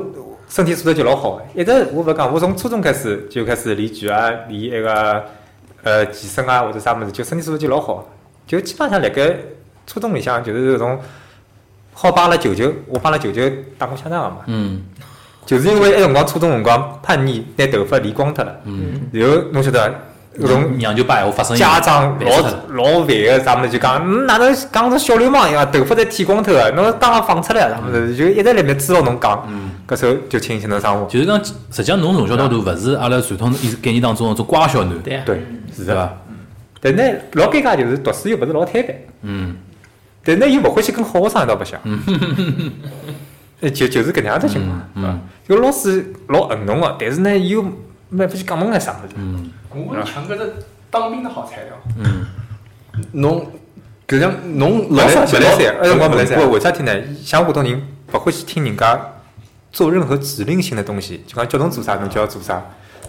[0.49, 5.23] 身体素质就老好，一直我勿讲，我从初中开始就开始练拳啊，练那个
[5.83, 8.07] 呃健身啊或者啥物事，就身体素质就老好，
[8.47, 9.35] 就基本上辣盖
[9.85, 10.99] 初中里向就是搿种
[11.93, 13.41] 好帮阿拉舅舅，我帮阿拉舅舅
[13.77, 14.81] 打过相打个嘛，嗯
[15.45, 19.93] 就是因为埃辰光初中辰光叛逆，拿头发理光脱了，嗯，然后侬晓得
[20.39, 21.57] 搿种娘舅爸闲话发生。
[21.57, 29.47] 家长老老烦个，啥物事就讲，嗯，哪能讲成小流氓一样，头发侪剃光头个，侬刚刚放出来啥物事，就一直辣面指牢侬讲，
[29.87, 31.05] 搿时候就请请侬生活。
[31.07, 35.43] 就是讲，实际上侬从小到大勿是阿拉传统意概念当中的种乖小囡，对
[35.75, 35.93] 是的。
[35.93, 36.13] 对伐？
[36.83, 39.55] 但呢，老尴尬就是读书又勿是老摊板，嗯
[40.23, 41.79] 但呢又勿欢喜跟好学生一道白相。
[41.83, 42.71] 嗯
[43.73, 45.19] 就就是搿能样子情况，嗯是伐？
[45.49, 47.63] 就老师老恨侬个，但是呢又
[48.09, 49.13] 没法去讲侬眼啥物事。
[49.17, 50.53] 嗯我跟强哥是
[50.89, 51.73] 当兵的好材料。
[51.97, 52.25] 嗯，
[53.13, 53.47] 侬
[54.07, 55.39] 搿像侬勿来勿来三，
[55.81, 56.51] 埃辰光勿来三三。
[56.51, 56.91] 为啥体呢？
[57.23, 57.81] 像我种人
[58.11, 58.99] 勿欢喜听人家
[59.71, 62.61] 做任何指令性的东西，就讲叫侬做啥侬就要做啥。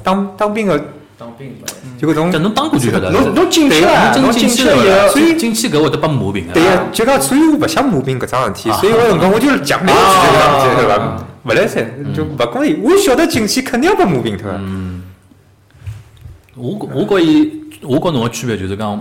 [0.05, 0.81] 当当兵个
[1.19, 1.53] 当兵
[1.99, 3.21] 就搿种搿侬当过就晓得了。
[3.21, 6.53] 侬侬进去对了，侬侬进去了了，所以进去搿会得拨磨平个。
[6.53, 11.27] 对呀，就讲所以我勿想磨平搿桩事体，所以我辰光我就强烈拒绝搿桩事体，对伐？
[11.45, 14.61] 勿来三就勿讲伊，我晓得进去肯定要被马兵脱个。
[16.55, 17.51] 我我觉伊，
[17.83, 19.01] 我觉侬个区别就是讲，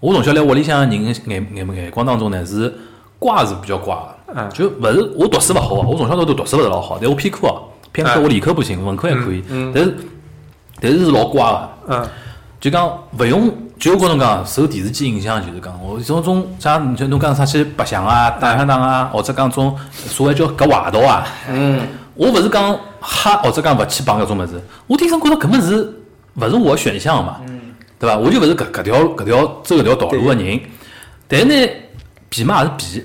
[0.00, 2.72] 我从小来屋里向人眼眼眼光当中呢是
[3.18, 9.42] 乖是比较乖个嗯，就勿是我读书勿好啊，我从小到大读书勿是老好，但我偏科啊，偏科嗯我理科不行，文科还可以，
[9.74, 9.96] 但是
[10.80, 11.70] 但是是老乖个。
[11.88, 12.08] 嗯
[12.60, 21.26] 就讲勿用就我跟侬讲，受电视机影响，就是讲我种种像像侬讲啥去白相啊、打相打啊，或者讲种所谓叫搿坏道啊。
[21.50, 21.80] 嗯。
[22.14, 26.03] 我勿是讲哈，或者讲勿去碰搿种物事，我天生觉着搿物事
[26.36, 27.40] 勿是我的选项嘛。
[27.48, 27.60] 嗯。
[27.98, 28.16] 对伐？
[28.16, 30.60] 我就勿是搿搿条搿条走搿条道路个人。
[31.26, 31.72] 但是呢，
[32.28, 33.04] 皮嘛也是皮，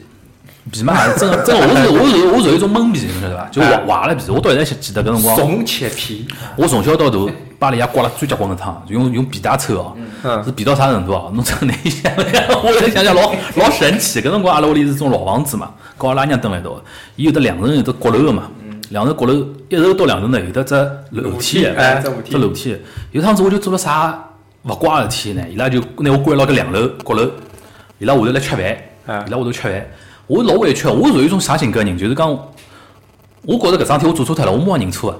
[0.72, 3.48] 皮嘛也是真个 真个，我是我是我属于一种懵皮，侬晓得伐？
[3.50, 4.30] 就坏坏了皮。
[4.30, 5.36] 我到现在还记得搿辰光。
[5.36, 6.28] 怂且皮。
[6.56, 7.18] 我从小到大，
[7.58, 9.76] 把里向刮了最结棍个汤，用用皮带抽
[10.24, 11.32] 哦，是皮到啥程度哦？
[11.34, 12.12] 侬真难想，
[12.64, 14.22] 我现在想想老老神奇。
[14.22, 16.82] 搿辰光阿拉屋里是种老房子嘛，跟阿拉娘蹲辣一道，
[17.16, 18.44] 伊有得两层有得阁楼个嘛，
[18.90, 19.34] 两层阁楼
[19.70, 20.76] 一层到两层呢有的只
[21.12, 22.78] 楼梯，哎，只楼梯。
[23.12, 24.18] 有趟子我就做了啥
[24.64, 25.44] 勿乖事体呢？
[25.52, 27.30] 伊拉就拿我关牢搿两楼阁楼，
[28.00, 28.62] 伊拉下头来吃饭，
[29.28, 29.86] 伊拉下头吃饭，
[30.28, 31.98] 我老委屈个，我属于一种啥性格人？
[31.98, 32.30] 就是讲，
[33.44, 35.20] 我觉着搿桩事体我做错脱了，我马上认错个。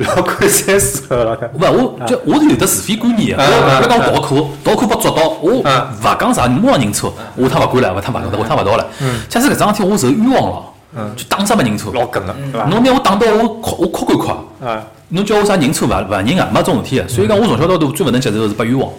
[0.00, 1.48] 老看三书了，老看。
[1.54, 3.42] 勿，我就我是有的是非观念个。
[3.42, 7.14] 我讲逃课，逃课被捉到，我勿讲啥，马上认错。
[7.40, 8.86] 下趟勿管了，下趟勿下趟勿逃了。
[9.28, 10.71] 假使搿桩事体我受冤枉了，
[11.16, 11.92] 就打啥勿认错。
[11.94, 12.34] 老梗了，
[12.70, 14.32] 侬拿我打到我哭，我哭归哭。
[15.08, 17.08] 侬叫我啥认错勿勿认个，没种事体个。
[17.08, 18.90] 所以讲我从小到大最勿能接受个是被冤枉。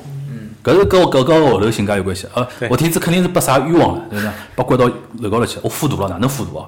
[0.63, 2.25] 搿是跟我搿跟后头性格有关系。
[2.33, 4.29] 呃，我天子肯定是被啥冤枉了，对勿对？
[4.55, 4.85] 被关到
[5.19, 6.65] 楼高头去，我复读了，哪能复读啊？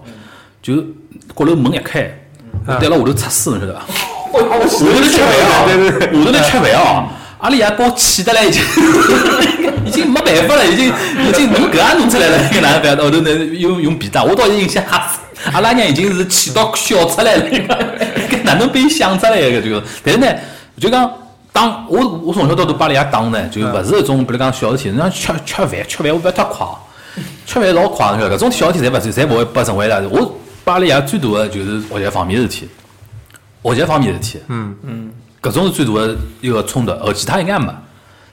[0.61, 0.75] 就
[1.33, 2.01] 阁楼门一开。
[2.79, 3.81] 对了，下头测试，侬晓得伐？
[4.33, 5.63] 下头来吃饭啊！
[5.63, 7.07] 下头来吃饭啊！
[7.39, 8.61] 阿拉爷把我气得来已经，
[9.85, 12.97] 已经没办法了，已经已经侬搿也弄出来了，搿 哪能办？
[12.97, 19.81] 后头呢用用皮带，我倒印象哈死，阿拉娘已经是气到笑出来了，搿 哪能被想出来个就？
[20.03, 20.33] 但是呢，
[20.79, 21.11] 就讲
[21.51, 26.65] 打我我从小到大把阿拉爷打呢，就勿是一种比如讲小事体，侬吃吃饭吃饭我勿要太快，
[27.45, 30.33] 吃饭老快，晓得搿种小事体侪勿算，侪勿会拨成为了我。
[30.65, 32.67] 阿拉爷最大的就是学习方面事体，
[33.63, 35.11] 学习方面事体，嗯嗯，
[35.45, 37.67] 搿种是最大的一个冲突，而其他应该没，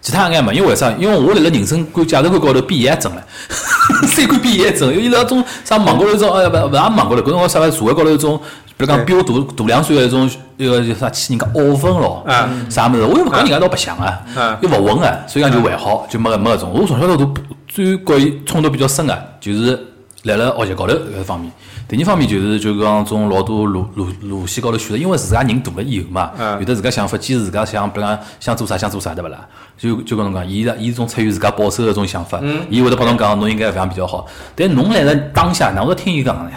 [0.01, 0.91] 其他应该没，因为为啥？
[0.93, 8.41] 因为我辣辣人生观价值观高头比伊还正唻，三观比伊还正，因为伊拉种啥网高头种，哎勿勿是网高头，搿辰光啥个社会高头种，
[8.79, 12.25] 比如讲比我大大两岁个一种，一个叫啥去人家傲分咯，
[12.71, 14.19] 啥物事，我又勿跟人家道白相啊，
[14.63, 16.73] 又勿混个，所以讲就还好，就没个没搿种。
[16.73, 17.31] 我从小到大
[17.69, 19.79] 最跟伊冲突比较深个，就是
[20.23, 21.53] 辣辣学习高头搿方面。
[21.89, 29.47] 第二方面就是就讲从老多路路路线高头选择，因为自家人大了以后嘛，有的自家想法，坚持自家想，比如讲想做啥想做啥，对勿啦？
[29.77, 32.41] 就就跟侬讲，伊伊种出于自家保守个种想法，
[32.71, 34.27] 伊会得帮侬讲，侬应该搿样比较好。
[34.55, 36.51] 但侬辣辣当下，哪会得听伊讲呢？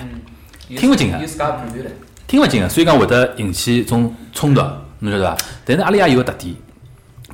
[0.69, 1.17] 听勿进个，
[2.27, 4.61] 听勿进个，所以讲会得引起种冲突，
[4.99, 5.37] 侬晓得伐？
[5.65, 6.55] 但是阿拉也有个特点。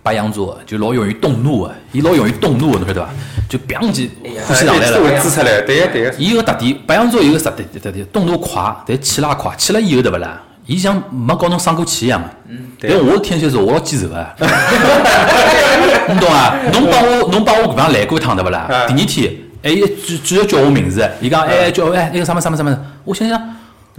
[0.04, 3.10] 白羊座就老容易动怒个，伊老容易动怒个，侬晓得伐？
[3.48, 4.10] 就砰叽
[4.48, 5.22] 呼吸上来了。
[5.22, 6.12] 指出来，对对。
[6.18, 10.42] 伊有个特点，白羊座有个特点，特点动怒快，但气拉快，气了以后对勿啦？
[10.66, 12.30] 伊像没搞侬生过气一样个。
[12.50, 12.72] 嗯。
[12.80, 14.16] 但我是天蝎座，我老记仇 个。
[16.08, 16.56] 侬懂伐？
[16.74, 18.68] 侬帮我，侬帮我搿方来过一趟对勿啦？
[18.88, 19.32] 第二天，
[19.64, 23.40] 哎，继继续叫我名字，伊讲哎叫哎那个什么什么什么，我想想。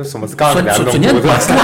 [0.02, 1.62] 都什么是昨昨日忘记脱啦，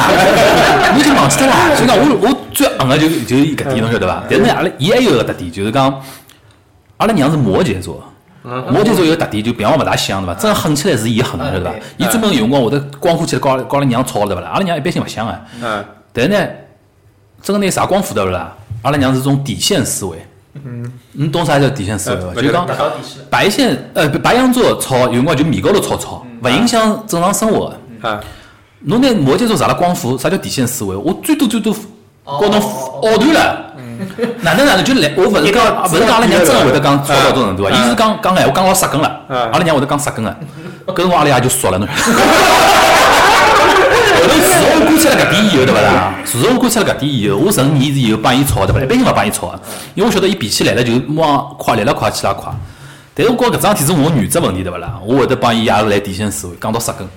[0.94, 1.74] 你已经忘记脱啦。
[1.74, 4.22] 所以讲，我我最恨个就就是伊搿点，侬晓得伐？
[4.28, 6.02] 但是呢，阿拉伊还有个特点，就是讲，
[6.98, 8.02] 阿拉娘是摩羯座，
[8.42, 10.40] 摩羯座有个特点，就平常勿大想，对伐？
[10.40, 11.70] 真狠起来是伊狠，晓得伐？
[11.96, 14.48] 伊专门有辰光会得光火起来，搞搞阿拉娘吵，对勿啦？
[14.50, 15.40] 阿拉娘一般性勿想个。
[15.62, 15.84] 嗯。
[16.12, 16.46] 但是呢，
[17.42, 18.54] 真个拿啥光火对勿啦？
[18.82, 20.16] 阿拉娘是种底线思维。
[20.54, 20.92] 嗯。
[21.12, 22.40] 你懂啥叫底线思维伐？
[22.40, 22.66] 就讲
[23.28, 27.72] 白线呃白羊座吵，有辰光就面高头吵吵，勿影响正常生活。
[28.02, 28.20] 啊，
[28.80, 30.94] 侬拿摩羯座上了光伏，啥叫底线思维？
[30.96, 31.74] 我最多最多
[32.24, 32.60] 告侬
[33.02, 33.64] 拗断了。
[34.42, 35.12] 哪能哪能就来？
[35.16, 37.70] 我勿是讲，勿是讲阿拉娘真个会得讲吵到种程度啊？
[37.72, 39.20] 伊是讲讲闲话讲老杀根了。
[39.28, 40.30] 阿拉娘会得讲杀根个，
[40.86, 41.88] 搿辰光阿拉爷就熟了侬。
[44.18, 46.14] 后头自从我观察了搿点以后，对勿啦？
[46.24, 48.84] 自从我观察了搿点以后，我成年以后帮伊吵，对勿啦？
[48.84, 49.52] 一般性勿帮伊吵，
[49.94, 52.52] 因为我晓得伊脾气来了就马上快来了快去了快。
[53.14, 54.94] 但是我觉搿桩事体是我原则问题，对勿啦？
[55.04, 57.08] 我会得帮伊也是来底线思维，讲到杀根。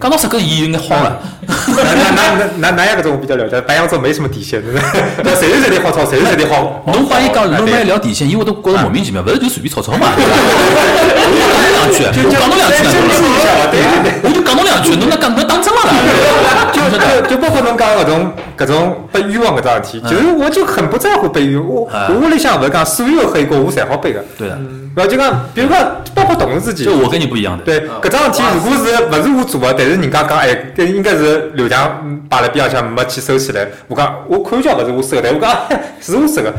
[0.00, 1.20] 讲到这个，伊有眼慌了。
[1.46, 4.78] 那那那那那样个种我比较了解，白羊座没什么底线，对不
[5.22, 5.34] 对？
[5.34, 6.82] 随时随地好吵，随时随地好。
[6.86, 10.12] 侬帮伊讲，侬帮伊聊底线，伊会都觉得莫名其妙，勿是就随便吵吵嘛？
[10.16, 10.22] 我
[11.36, 12.74] 讲侬两句，就讲侬两句，
[14.22, 16.72] 我就讲侬两句，侬那讲侬当真了啦？
[16.72, 16.80] 就
[17.28, 24.24] 就就包括侬讲搿种搿种被冤枉搿桩事体，就是我就很不在乎被冤我我屋里向勿是讲所有黑锅我侪好背个。
[24.38, 24.58] 对啊。
[24.94, 27.64] 不要就讲，比如讲，包括同事之间，就我跟你不一样的。
[27.64, 33.66] 对，搿桩事体如果是勿是我做的，但是人家讲，哎，搿应该是刘强摆辣边浪向没去收起来。
[33.88, 35.50] 我讲，我看叫勿是我收的，我讲
[36.00, 36.54] 是我收的，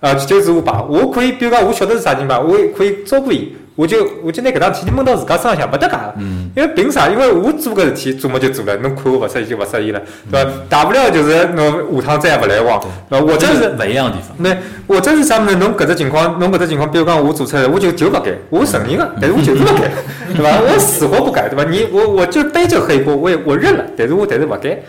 [0.00, 0.72] 呃，就是我摆。
[0.88, 6.14] 我可以，比如讲，我晓得是啥人嘛，我可以照顾伊，我就我就拿搿桩事体闷到自家身浪向，没得假个。
[6.18, 7.08] 嗯因为凭啥？
[7.10, 10.00] 因为我做搿事体，做么就做了，侬看我勿适意就勿适意了，
[10.32, 10.50] 对伐？
[10.68, 13.24] 大不了就是侬下趟再也勿来往，对伐？
[13.26, 14.34] 我真是勿一样的地方。
[14.38, 15.56] 那我真是啥物事？
[15.56, 19.90] 侬搿只情况，侬搿只情况，比如讲我做出来，我就就勿改，我承认个，但是我就是勿改，
[20.34, 20.58] 对伐？
[20.62, 21.64] 我死活不改，对伐？
[21.70, 24.82] 你我我就背着黑锅，我也我认了，但是我但是勿改，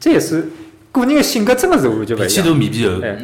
[0.00, 0.44] 这也是
[0.92, 2.52] 个人的性格，真的是完全勿脾气一样。
[2.52, 3.18] 大面皮厚，哎，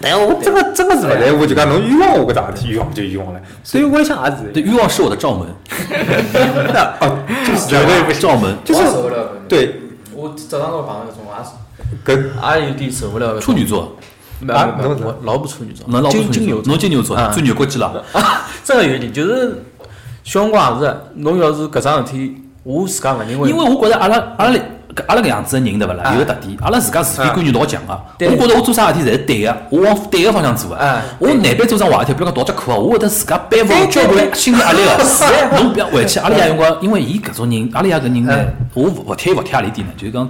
[0.00, 3.40] 但我真个真的是勿来，我就讲侬冤枉我搿桩事体，冤枉就冤枉了。
[3.62, 5.46] 所以我想也是，对，欲望是我的罩门，
[7.00, 8.56] 哦，就是绝对不罩门。
[8.64, 9.28] 就是我受不了。
[9.48, 9.80] 对。
[10.12, 11.24] 我早上我碰到搿种，
[12.04, 13.38] 搿也也有点受不了。
[13.38, 13.96] 处女座，
[14.40, 14.74] 没啊？
[14.76, 16.72] 没没侬我老婆处女座，侬老婆金金牛座。
[16.72, 18.04] 侬金牛座啊，最牛国际了。
[18.64, 19.62] 真个有一点，就是
[20.24, 24.60] 小辰光也是，侬要是搿桩事体，我自家勿认为，因为我觉着阿拉阿拉搿
[25.06, 28.00] 阿拉搿样子的人对勿啦，啊有个特点，阿拉自家是非观念老强个。
[28.18, 31.02] 对我觉着我做啥事体侪是对个，我往对个方向做个啊。
[31.18, 34.98] 我难办做桩坏事体，比如讲逃只课啊，我会得自家背负交关心理压力个。
[35.56, 40.28] 侬不要回去，阿拉爷辰光，因为伊搿种人，阿拉爷搿人呢嗯，我勿勿贴伊勿贴何里点呢，就是讲。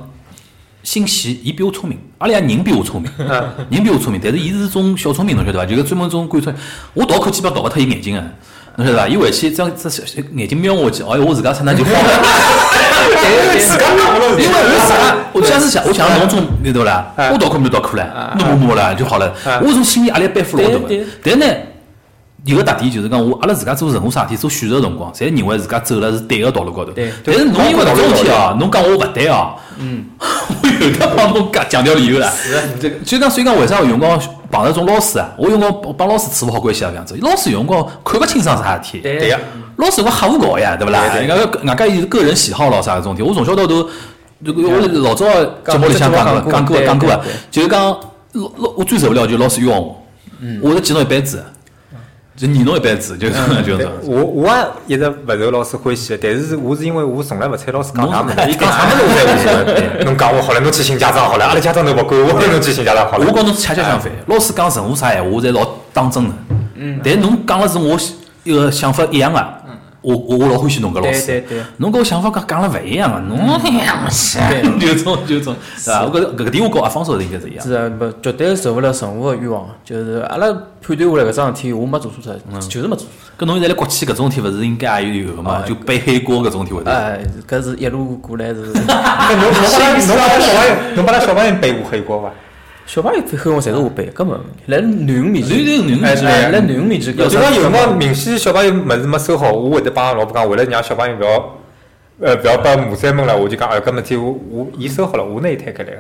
[0.85, 3.11] 心细，伊比我聪明，阿拉爷人比我聪明，
[3.69, 5.67] 人比我聪明，但是伊是种小聪明，侬晓得伐？
[5.67, 6.55] 就是专门种贯穿，
[6.95, 8.23] 我逃课基本上逃勿脱伊眼睛个，
[8.77, 9.09] 侬晓得伐？
[9.09, 9.91] 伊回去这样这
[10.35, 12.11] 眼睛瞄我去，哎哟，我自家刹那就慌了。
[13.59, 13.85] 自家
[14.39, 17.07] 因为我啥，我假是想，我想侬种那头啦？
[17.33, 19.33] 我逃课没逃课了，侬摸摸了就好了。
[19.63, 20.79] 我从心理压力背负老大。
[20.79, 21.47] 个但是呢，
[22.45, 27.13] 有个特点就是讲，我阿拉自家做任何啥事体做选择的辰光，侪认为自家走了是对个道路高头对。
[27.25, 32.33] 但是侬因为搿种事体哦，侬讲我勿对哦，嗯， 我有得帮侬讲强调理由了。
[32.81, 35.29] 这个就讲所以讲，为啥有辰光碰着种老师啊？
[35.37, 37.17] 我有辰光帮老师处勿好关系啊，搿样子。
[37.21, 38.99] 老师有辰光看勿清爽啥事体。
[39.01, 39.39] 对对呀，
[39.77, 41.05] 老师我瞎胡搞呀，对勿啦？
[41.15, 43.29] 人家人家有个人喜好咯，啥搿种事体。
[43.29, 43.75] 我从小到大，
[44.45, 45.27] 这个我老早
[45.73, 47.83] 节目里向讲过，讲过讲过啊，就是讲
[48.33, 49.97] 老老我最受不了就是老师冤枉我，
[50.63, 51.45] 我是记侬一辈子，
[52.39, 53.35] 就你侬一辈子，就是
[53.67, 53.89] 就是。
[54.05, 54.47] 我我
[54.87, 60.05] 也一直勿受老师欢喜的，但是我是因为我从来勿睬老师讲 啥物侬事，伊讲啥物事我侪无所谓。
[60.05, 63.33] 侬讲我好了，侬去寻家长好了，阿拉家长都勿管我，侬去寻家长好了我。
[63.33, 66.31] 跟侬恰恰相反，老师讲任何啥闲话，我侪老当真的。
[66.77, 67.01] 嗯。
[67.03, 67.99] 但侬讲了是我
[68.45, 69.58] 一个想法一样的，
[70.01, 71.27] 我我我老欢喜侬搿老师。
[71.27, 74.39] 对对对侬跟我想法讲讲了勿一样个，侬一样是，
[74.79, 76.05] 就 种就种，是吧？
[76.05, 77.67] 我觉个点我跟阿方说的应该是一样。
[77.67, 80.47] 是啊，不绝对受勿了任何的冤枉，就是阿拉
[80.81, 82.31] 判断下来搿桩事体，我没做错啥，
[82.69, 83.07] 就是没做错。
[83.39, 85.63] 搿侬现在来国企搿种事体，勿是应该也有个嘛？
[85.67, 86.97] 就背黑锅搿种事体会得有。
[86.97, 92.31] 哎，搿是一路过来是 侬侬把他侬把他小朋友，侬把他小朋友背过黑锅伐？
[92.89, 101.29] 小朋友背后我侪是我背，根本来囡恩面前，囡恩囡恩哎面前来来囡恩面前，就讲有辰光明显小朋友物事没收好，我会得帮老婆讲，为了让小朋友勿要，
[102.21, 105.99] 呃，勿要把马三闷了，我就讲，哎，搿物事体我我伊收好了，我拿伊摊开来个。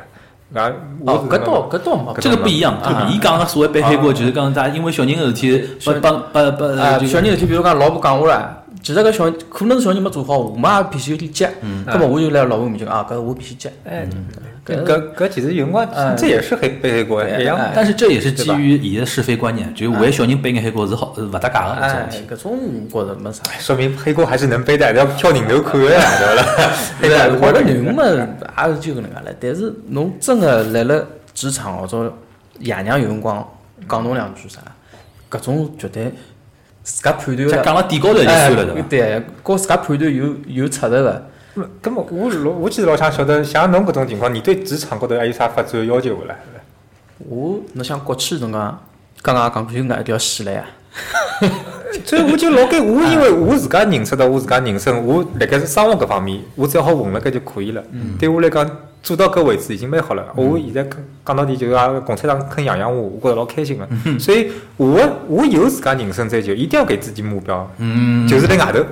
[0.59, 0.73] 啊，
[1.05, 11.47] 搿倒搿倒没，这个不一样，这个伊讲个所谓背黑锅，就是讲大家因为小人个事体，帮帮帮帮啊，就小人事体，比如讲老婆讲我了，其实搿小可能是小人没做好，我妈脾气有点急，
[11.87, 14.07] 葛末我就来老婆面前讲啊，搿我脾气急，哎，
[14.65, 17.73] 搿搿搿其实有辰光哎这也是黑背黑锅一样哎。
[17.75, 22.59] 但是这也是基于伊个是非观念，就为小人背眼黑锅是好是勿搭界个搿种哎事体。，搿种
[22.93, 23.43] 我觉着没啥。
[23.59, 26.45] 说明黑锅还是能背的，要挑人头看的呀，对勿啦？
[27.01, 29.35] 对个，我的囡恩们也是就搿能介了。
[29.41, 32.15] 但是侬真个来了职场或者
[32.61, 33.47] 爷娘有辰光
[33.89, 34.61] 讲侬两句啥，
[35.31, 36.13] 搿种绝对
[36.89, 37.65] 自家判断像了。
[37.65, 38.89] 讲了点高头就哎算了，对伐？
[38.89, 41.27] 对，和自家判断有有出入个。
[41.83, 46.35] 根本我老我其实老想晓得，像侬搿种情况，你对职场高头还有啥发展要求勿啦？
[47.19, 48.81] 我侬想国企辰光，
[49.23, 50.65] 刚刚讲过有外一条线了呀。
[52.05, 57.83] 所以我就老该我，因为我自家认识到我自家人生，我辣盖生活搿方面，我只要好混辣盖就可以了。
[58.19, 58.65] 对我来讲，
[59.03, 60.25] 做到搿位置已经蛮好了。
[60.35, 60.93] 我现在讲
[61.25, 63.89] 讲到底就是讲共产党肯养养我，我觉着老开心个。
[64.19, 68.85] 所以我我有自家人生追求，一定要给自己目标，嗯就是辣外头。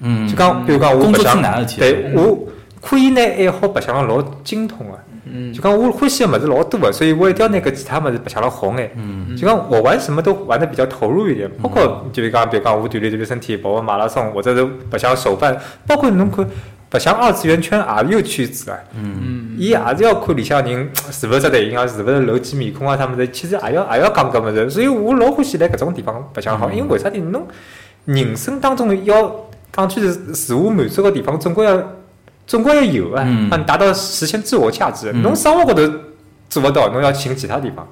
[0.00, 1.40] 嗯就讲，比如讲我白相
[1.78, 2.38] 对我
[2.82, 4.92] 可以拿爱好白相了老精通个。
[5.52, 8.90] 就讲我欢喜个物事老多个，所以我一定要拿搿其他物事白相了好眼。
[9.36, 15.56] 就讲我玩什么都玩的比较投入一点，包括就是讲，比如讲我锻炼锻炼身体，跑跑马拉松，或者是白相手办，
[15.86, 16.46] 包括侬看
[16.94, 18.78] 白相二次元圈也有圈子啊。
[18.94, 24.70] 嗯，伊也是要看里向人是勿是只队形啊，是勿是露几面孔啊，啥物事，其实也要也要讲搿物事。
[24.70, 27.44] 所以我老欢喜来搿种地方白相好，因为为啥体侬
[28.04, 29.34] 人生当中要
[29.72, 31.82] 讲句是自我满足个地方，总归要
[32.46, 35.12] 总归要有啊，嗯达到实现自我价值。
[35.14, 35.82] 侬生活高头
[36.48, 37.84] 做勿到，侬要寻其他地方，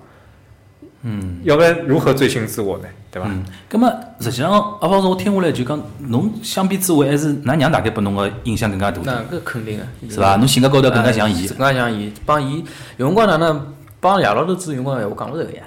[1.02, 2.84] 嗯要不然如何追寻自我呢？
[3.10, 3.28] 对伐？
[3.28, 3.44] 嗯。
[3.68, 10.36] 葛么实际上，阿方说我听下来就讲，侬相比之下还是㑚娘大概拨侬个印象更加大，那搿肯定个，是伐？
[10.36, 12.64] 侬性格高头更加像伊更加像伊，帮伊
[12.96, 15.62] 有辰光哪能帮爷老头子有辰光闲话讲勿着个呀。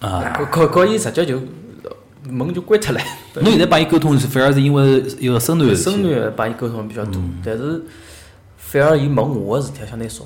[0.00, 0.36] 啊。
[0.36, 1.40] 告告告伊直接就
[2.28, 3.00] 门就关脱了。
[3.34, 7.80] 侬现在帮伊沟通是反而是因为一个生男的事体孙女帮伊沟通比较多，但是
[8.56, 10.24] 反而伊问我个事体相对少，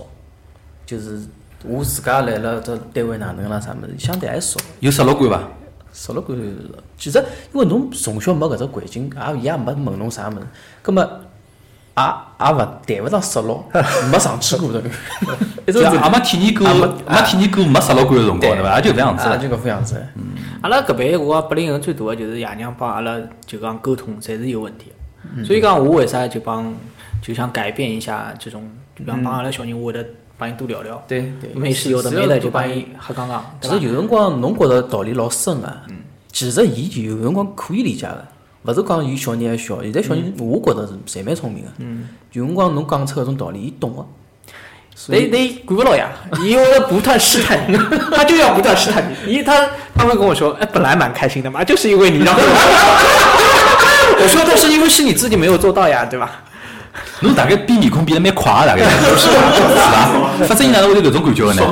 [0.86, 1.20] 就是
[1.66, 4.60] 我自家来了这单位哪能啦啥物事，相对还少。
[4.80, 5.48] 有失落感伐？
[5.92, 6.36] 失落感，
[6.98, 7.18] 其实
[7.52, 10.46] 因为侬从小没搿只环境，也伊也没问侬啥物事，
[10.82, 11.02] 葛末
[11.96, 13.64] 也也勿谈勿上失落，
[14.10, 14.88] 没上去过对伐？
[15.66, 18.76] 一 就直是也没体验过，没没体验过没失落感个辰光，对伐？
[18.76, 19.38] 也就搿样子啊，了。
[19.38, 20.04] 就搿副样子。
[20.60, 24.90] 阿拉搿辈辰光八零后最大个就是爷娘帮阿拉就讲沟通，侪是有问题
[25.36, 25.44] 的。
[25.44, 26.74] 所以讲我为啥就帮
[27.22, 30.04] 就想改变一下这种，就讲帮阿拉小人，我会得
[30.37, 33.45] 帮伊多聊聊，对对，没事有的没的就帮伊瞎讲讲？
[33.61, 35.72] 其实有辰光侬觉着道理老深个，
[36.32, 38.24] 其实伊就有辰光可以理解个，
[38.64, 41.70] 勿是讲伊小人还小，现在小人我觉着是侪蛮聪明个。
[42.32, 44.05] 有辰光侬讲出搿种道理，伊懂个。
[44.97, 46.09] 所以但但管不牢呀，
[46.41, 47.76] 伊会不断试探你，
[48.14, 49.32] 他就要不断试探你。
[49.32, 52.41] 因为他他会跟我说，哎，本来蛮开心的嘛，就是因为你让我。
[54.22, 56.45] 我说，但是因为是你自己没有做到呀，对吧？
[57.25, 58.85] 侬大概变面孔变得蛮快个，大概
[59.16, 60.47] 是伐？
[60.47, 61.62] 反正伊哪能会有搿种感觉个呢？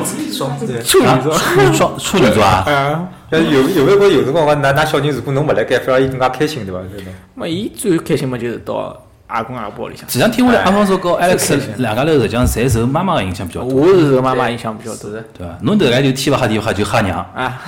[0.85, 1.39] 处女座。
[1.99, 3.09] 处女座啊？
[3.31, 6.81] 有有没有觉有辰光讲，㑚㑚小人如果侬勿来盖，反而伊更加开心，对伐？
[6.91, 7.11] 对伐？
[7.35, 8.95] 那伊最开心嘛，就是到
[9.27, 10.09] 阿公阿婆里向。
[10.09, 15.55] 实际上听下来，阿方说和 Alex 两家头实际上侪受妈妈个影响比较多，我是受妈妈影响比较多的对伐？
[15.63, 17.61] 侬迭个就天勿黑地勿黑就吓娘啊。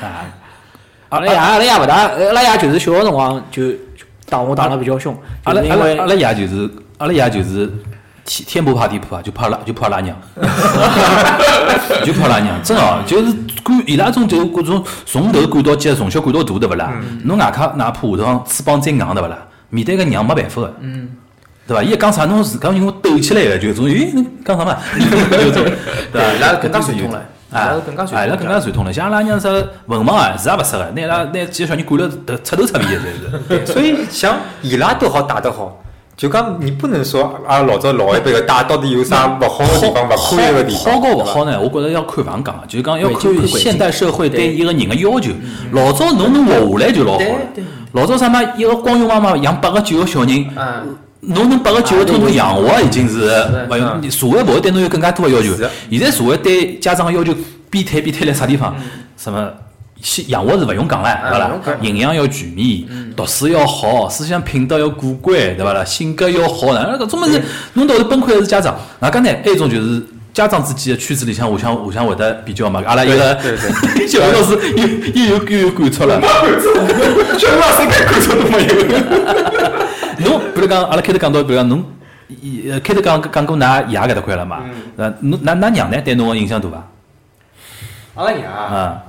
[0.00, 0.24] 啊！
[1.10, 3.76] 阿拉爷阿拉爷勿大，阿拉爷就是小个辰光就就
[4.30, 5.14] 打我打得比较凶，
[5.44, 7.66] 阿拉阿拉爷就是阿拉爷就是
[8.24, 10.16] 天天不怕地不怕，就怕拉就怕拉娘，
[12.04, 13.32] 就怕拉娘， 真哦，就是
[13.62, 16.92] 管伊拉种就搿种从头管到脚，从小管到大，对勿啦？
[17.24, 19.38] 侬外卡哪怕下趟翅膀再硬，对勿啦？
[19.70, 21.08] 面对个娘没办法个，嗯，
[21.66, 21.82] 对伐？
[21.82, 24.76] 伊一讲啥，侬自家因为抖起来个，就种，咦，侬讲啥嘛？
[24.96, 25.64] 就种，
[26.12, 26.32] 对伐？
[26.34, 28.92] 伊拉更加传统了，伊啊更加，啊，伊拉更加传统了。
[28.92, 29.48] 像阿拉娘啥
[29.86, 32.90] 文盲啊，是也勿识个，拿伊拉拿几个小人管了头彻头彻尾个，
[33.58, 33.66] 侪是。
[33.72, 35.81] 所以像伊拉都好，打得好，
[36.22, 40.94] 就讲你不能说啊，老早老一辈个带到底有啥勿好的地方，勿可以个地方。
[40.94, 41.60] 好高勿好呢？
[41.60, 45.32] 我觉着要看房讲，就是讲要看现代社会对一个人个要求。
[45.72, 47.64] 老早侬能活下来就老好了。
[47.90, 54.08] 老早啥嘛，一个光荣妈妈养八个九个小人，嗯，侬能八个九个统统养活，已经是是勿用。
[54.08, 55.56] 社会勿会对侬有更加多的要求。
[55.90, 57.34] 现在社会对家长个要求
[57.68, 58.72] 变态变态辣啥地方？
[59.16, 59.50] 什么？
[60.02, 61.52] 先养活是勿用讲了，对伐啦？
[61.80, 62.84] 营养要全面，
[63.16, 65.84] 读书要好，思想品德要过关，对伐啦？
[65.84, 67.40] 性格要好，哪搿种物事，
[67.74, 68.76] 侬到头崩溃的是家长。
[68.98, 70.02] 外加呢，还有一种就是
[70.34, 72.82] 家长之间的圈子里向互相互相会得比较嘛。
[72.84, 73.38] 阿拉一个
[74.08, 76.20] 小 老师又又有又有感触了。
[77.38, 78.74] 全老师该感触都没有。
[80.28, 81.84] 侬比如讲，阿拉开头讲到，比如讲侬，
[82.68, 84.62] 呃开头讲讲过㑚爷搿搭块了嘛？
[84.96, 86.88] 呃，侬㑚㑚娘呢对侬个影响大伐？
[88.14, 88.52] 阿拉娘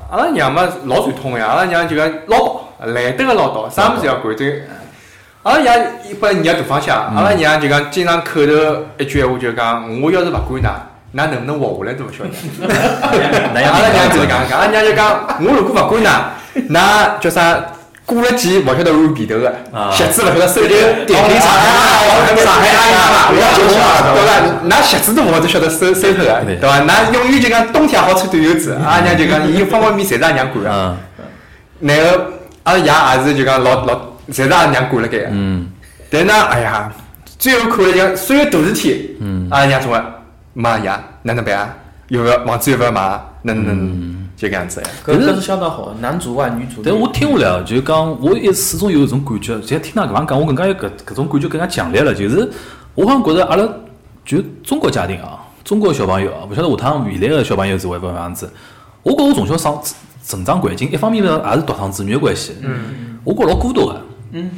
[0.10, 4.34] 阿拉娘嘛老传统个呀，阿拉娘就讲唠叨，懒得个唠叨，啥物事要管。
[4.38, 4.62] 这
[5.44, 8.54] 阿拉爷一般捏大方向，阿拉娘就讲经常口头
[8.98, 10.68] 一句闲话就讲，我要是勿管㑚，
[11.14, 12.30] 㑚能不能活下来都勿晓得。
[13.70, 16.10] 阿拉娘就是讲讲，阿拉娘就讲，我如果勿管㑚，
[16.70, 17.62] 㑚叫啥？
[18.06, 19.54] 过了季勿晓得换皮头个，
[19.92, 24.30] 鞋子勿晓得收就点评上海上海阿姨嘛，勿要结婚嘛，对伐？
[24.70, 26.82] 㑚鞋子都勿会晓得收收脱个，对伐？
[26.82, 30.70] 㑚永远就讲冬天好穿短袖子，阿拉娘就讲，伊方方面面侪是阿拉娘管个。
[30.70, 30.98] 嗯
[31.80, 32.18] 然后
[32.64, 33.94] 阿拉爷也是就讲老老，
[34.32, 35.28] 侪是阿拉娘管了该个。
[35.32, 35.70] 嗯，
[36.10, 36.92] 但呢，哎呀，
[37.38, 40.02] 最后看了讲所有大事体，嗯，阿拉娘总归
[40.54, 40.90] 妈爷
[41.24, 41.74] 哪能办啊？
[42.08, 43.22] 有个房子有勿要买啊？
[43.42, 44.88] 能哪能，就搿样子呀。
[45.06, 46.84] 搿搿是相当好，男主外女主内。
[46.86, 52.14] 但我听下来哦，就是讲，我一始终有一种感觉，现在听㑚搿样讲，我更加有搿搿种感觉更加强烈了。
[52.14, 52.50] 就是
[52.96, 53.68] 我好像觉着阿拉
[54.26, 58.50] 就中国家庭啊，中国小朋友啊，勿晓得下趟未来个小朋友是会勿会样子。
[59.04, 59.78] 我觉我从小生
[60.26, 64.02] 成长环境，一方面呢也是独生子女个关系，嗯，我觉老孤独个。
[64.32, 64.50] 嗯，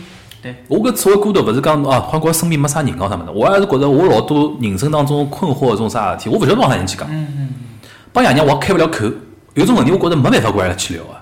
[0.41, 7.09] 对，我搿所谓孤独，勿是讲啊，好像身边没啥人哦啥物事，我还是觉着我老多人生当中困惑的种啥事体，我勿晓得帮啥人去讲。
[8.13, 9.05] 帮爷娘我也开勿了口，
[9.55, 11.19] 有种问题我觉着没办法跟阿拉去聊啊。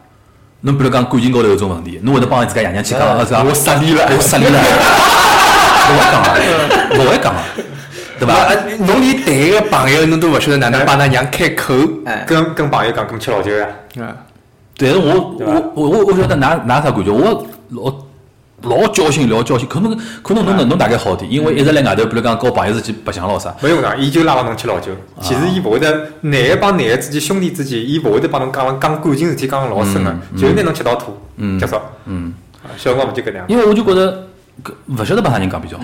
[0.62, 3.44] 侬比如讲感情高头有种问题，侬会得帮自家爷娘去讲，啊是吧？
[3.44, 4.60] 我失恋了，我失恋了，
[5.90, 6.36] 勿会讲啊，
[6.92, 7.44] 勿会讲啊，
[8.18, 8.34] 对伐？
[8.34, 11.74] 啊，侬连谈一个朋友侬都勿晓得哪能帮㑚娘开口，
[12.06, 13.68] 哎，跟跟朋友讲，跟吃老酒呀。
[13.98, 14.16] 嗯，
[14.78, 17.94] 但是我我我我我晓得㑚㑚啥感觉，我老
[18.64, 23.54] 老交心老交心，可能可能侬能侬大概好点，因为一直辣外头，比如讲跟朋友之间白相咯啥。
[23.62, 24.92] 勿用讲，伊就拉牢侬吃老酒。
[25.22, 31.76] 其实伊勿会得，男个帮男个之间，兄弟之间，伊勿会得帮侬讲讲感情事体讲得老深个，就是拿侬吃到吐，嗯结束。
[32.06, 32.34] 嗯，
[32.64, 33.46] 啊小辰光勿就搿能样？
[33.48, 34.28] 因为我就觉着
[34.64, 35.84] 搿勿晓得帮啥人讲比较好。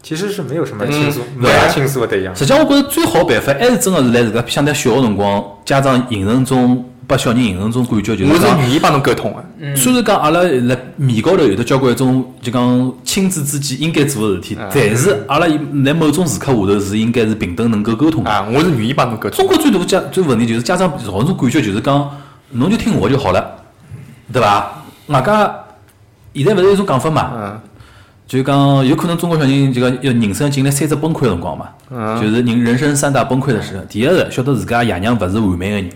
[0.00, 2.34] 其实是没有什么倾诉，嗯没啥倾诉的对象。
[2.34, 9.74] 实际上，我觉着最好办法还是真个是辣自家相对小个辰光，家长形成种拨小人形成种感觉，就是我是是愿意帮侬沟通的。
[9.74, 18.30] 虽然讲阿拉辣面高头有得交关种就讲亲子之间应该做个事体，但是阿拉辣某种时刻下头是应该是平等能够沟通的。
[18.30, 19.46] 啊，我是愿意帮侬沟通中。
[19.46, 22.10] 国最大的家最问题就是家长造成种感觉就是讲，
[22.50, 23.42] 侬就听我就好了，
[24.30, 24.70] 对伐？
[25.06, 25.64] 外加
[26.34, 27.60] 现在勿是有一种讲法嘛，嗯
[28.26, 33.82] 就讲有可能中国小人就讲要人生经历三只崩溃个辰光嘛，嗯就是人人生三大崩溃的时候。
[33.88, 35.90] 第一个晓得自家爷娘勿是完美个人，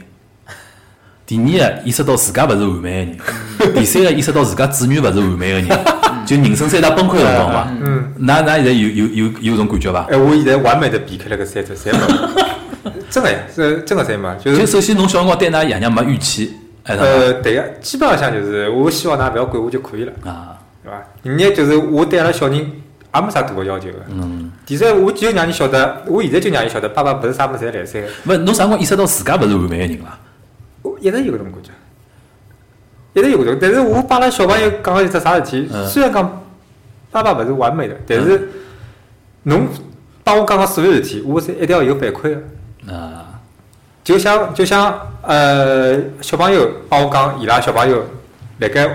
[1.33, 3.07] 第二个意识到自家勿是完美
[3.59, 5.69] 个人，第三个意识到自家子女勿是完美个人，
[6.27, 7.69] 就人生三大崩溃的辰光嘛。
[7.81, 10.07] 嗯，㑚㑚现在有有有有种感觉伐？
[10.11, 12.01] 哎，我现在完美的避开了个三只，三没。
[13.09, 16.53] 真个呀，是真个侪没，就就是首先侬小辰光对㑚爷娘没预期，
[16.83, 21.03] 哎，呃，对个，基本上像就是，我希望㑚勿要管我就可以了，啊，对伐？
[21.23, 23.95] 人家就是我对阿拉小人也没啥大个要求个。
[24.11, 24.51] 嗯。
[24.67, 30.19] 第三，我就让伊晓得，我现在就让伊晓得，爸爸勿是啥物事侪来三个，勿，侬啥辰光意识到自家勿是完美个人啦？
[31.03, 33.59] 我一直有搿种感觉，一直有搿种。
[33.61, 35.87] 但是我帮阿拉小朋友讲个一只啥事体，嗯。
[35.89, 36.43] 虽然讲
[37.11, 38.49] 爸爸勿是完美的，但是
[39.45, 39.67] 侬
[40.25, 42.93] 帮我讲个所有事体，我是一定要有反馈个。
[42.93, 43.41] 啊，
[44.05, 48.05] 就像就像呃小朋友帮我讲，伊拉小朋友
[48.59, 48.87] 辣盖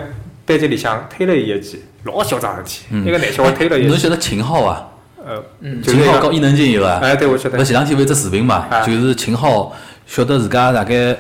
[0.46, 3.06] 班级里向推了伊一记，老嚣张事体，嗯。
[3.06, 4.88] 一个男小孩推了伊一记，侬晓得秦昊啊？
[5.26, 5.44] 呃，
[5.84, 7.58] 秦昊搞伊能静有伐，哎，对我晓得。
[7.58, 9.74] 勿，前两天有一只视频嘛，啊就是秦昊
[10.06, 11.18] 晓得自家大概嗯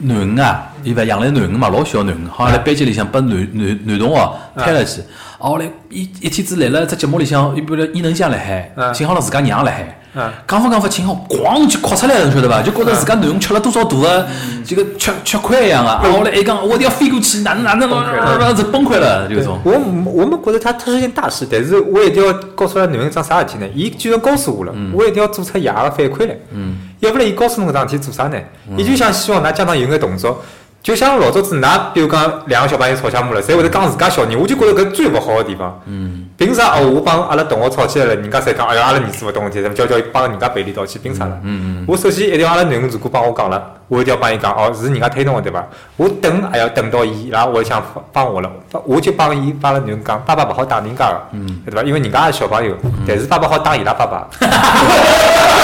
[0.00, 5.04] 囡恩啊，伊勿养了囡恩嘛，老小囡恩，好像辣班级里向拨男男男同学推了去，啊
[5.38, 8.92] 后来一一天子来了只节目里向，伊不是伊能像辣海，啊。
[8.92, 10.00] 秦昊了自家娘辣海。
[10.14, 12.62] 啊，讲法讲法，秦昊咣就哭出来了，侬晓得伐？
[12.62, 14.26] 就觉着自家囡恩吃了多少大个，
[14.64, 16.00] 这个吃吃亏一样啊！
[16.00, 19.58] 啊，后来还讲我一定要飞过去，哪能哪能，这崩溃了，就种。
[19.64, 19.72] 我
[20.04, 23.66] 我们觉着他他是件大事，但是我一定要告诉他囡恩桩啥事体呢？
[23.74, 26.36] 伊居然告诉我了，我一定要做出爷个反馈来。
[26.52, 28.38] 嗯，要不然伊告诉侬搿桩事体做啥呢？
[28.76, 30.40] 伊就想希望㑚家长有眼动作。
[30.84, 35.80] 就像老早子，㑚比如讲两个小朋友吵相骂了，侪会得讲自家小人，我就觉着搿最勿好的地方。
[35.86, 36.86] 嗯，凭啥哦？
[36.94, 41.40] 我帮阿拉同学吵起来了，人家侪讲，哎呀，阿拉儿子勿懂事体，叫叫伊帮人家赔礼道歉，凭啥了？
[41.42, 45.66] 嗯嗯我首先一定要阿拉囡恩如果帮我讲了，我一定要帮伊讲，哦，是人家推动的对伐？
[45.96, 47.82] 我等还要等到伊，然后我想
[48.12, 48.52] 帮我了，
[48.84, 51.82] 我就帮伊帮阿拉囡恩讲，爸爸勿好打人家个，嗯对伐？
[51.82, 52.76] 因为人家也是小朋友，
[53.08, 54.28] 但是爸爸好打伊拉爸爸。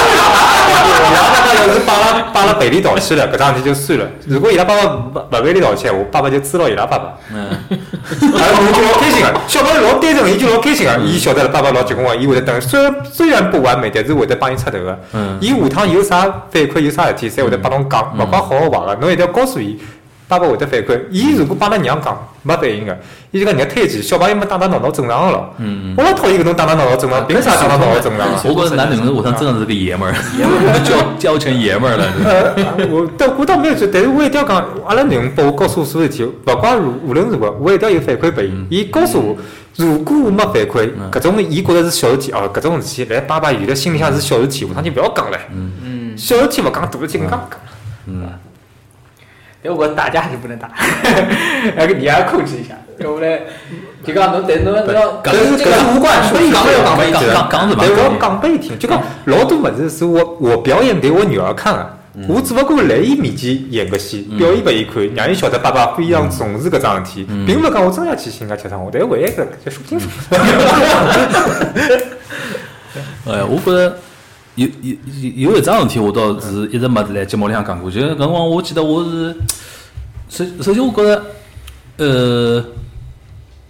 [0.80, 4.06] 伊拉爸爸要是帮阿拉帮阿拉赔礼道歉了，搿桩事体就算了。
[4.26, 7.12] 如果伊拉爸爸勿勿赔礼道歉，我爸爸就知道伊拉爸爸。
[7.32, 7.78] 嗯，哎，
[8.10, 14.98] 我就老开心个，小朋友老单纯，伊就老开心个，伊晓得了爸爸老结棍个，伊会得等，虽然虽然不完美，但是会得帮伊出头个。
[15.12, 19.78] 嗯伊下趟有啥反馈，有啥事体，侪会得帮侬讲，勿管好个坏个，侬一定要告诉伊。
[20.30, 22.96] 爸爸会得反馈，伊如果帮阿拉娘讲没反应个，
[23.32, 25.52] 伊就讲人家推荐小朋友嘛打打闹闹正常个咯。
[25.58, 28.40] 嗯我老讨厌搿种打打闹闹正常，凭啥打打闹闹正常啊？
[28.44, 30.14] 我觉着男囡恩下趟真的是个爷们儿，
[30.84, 32.04] 教教成爷们儿了。
[32.24, 38.52] 呃，我倒我倒没有说，但是我一定要讲，阿拉囡恩拨我告诉我所有事体，勿管如无论如何，我一定要有反馈拨伊。
[38.70, 39.36] 伊告诉我，
[39.74, 45.36] 如果我没反馈，搿种伊觉着是小事体哦，搿种事体，来爸爸原来心里向是小事体，下趟就勿要讲了。
[45.52, 47.50] 嗯，小事体勿讲，大事体更加讲。
[48.06, 48.28] 嗯，
[49.62, 50.70] 但我打架还是不能打，
[51.76, 53.38] 那个你要控制一下，要不然
[54.04, 57.90] 就讲侬，但侬侬要，搿是这个是无关说，讲没有讲没讲讲讲是嘛但？
[57.90, 61.96] 我要讲拨伊听，就讲老多物事是我我表演给我女儿看的。
[62.28, 70.08] 我只不过辣伊面前演个戏，表演拨伊看，让伊晓得爸爸非常重视搿桩事体，并勿是讲我真要去寻人家吃生活，但是万一搿就说不清楚。
[73.30, 73.96] 哎，我觉着
[74.56, 77.90] 有有有有一桩事体，我倒是一直没来节目里向讲过。
[77.90, 79.34] 就是搿辰光，我记得我是
[80.28, 81.22] 首首先，我觉着
[81.98, 82.64] 呃，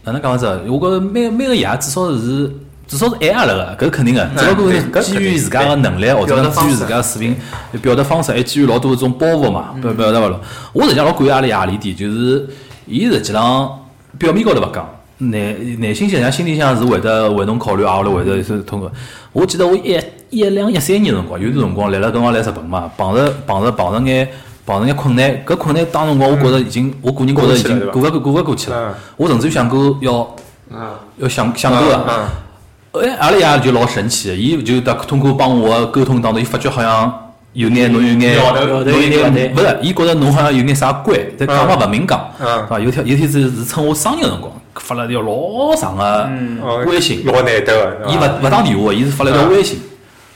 [0.04, 0.58] 哪能讲法子啊？
[0.68, 2.50] 我觉着每每个爷至少是
[2.86, 4.28] 至少是爱阿拉个，搿是肯定个。
[4.36, 7.36] 只不过是基于自家个能力，或者讲基于自家个水平、
[7.80, 10.40] 表达方式，还基于老多种包袱嘛，表表达勿了。
[10.72, 12.48] 我实际上老感谢阿拉爷何里点，就是
[12.86, 13.78] 伊实际上
[14.18, 14.88] 表面高头勿讲。
[15.22, 18.90] 内内心实际上心里向是会得为侬考虑啊，或者会得是通过。
[19.32, 20.00] 我记得我一
[20.30, 24.28] 一两一三年辰光，有段辰光来了搿辰光来日本嘛，碰着碰着碰着眼
[24.64, 28.76] 碰着眼困难，搿困难当辰光我觉着已经，我个人觉着已经过勿过过勿过去了。
[28.90, 28.94] 嗯。
[29.16, 30.20] 我甚至于想过要
[30.72, 32.04] 啊，要想想过个。
[32.08, 32.26] 嗯
[32.92, 42.46] 哎，阿拉爷就老神奇的，伊就得通过帮我的沟通当中，伊发觉好像有眼侬有眼侬有眼勿是，伊觉着侬好像有眼啥关，但讲法勿明讲，嗯。
[42.60, 42.80] 是伐？
[42.80, 46.28] 有天有天子是趁我生日辰光发了条老长个
[46.62, 47.96] 哦微信，老难得个。
[48.08, 49.78] 伊勿勿打电话，伊是发了条微信。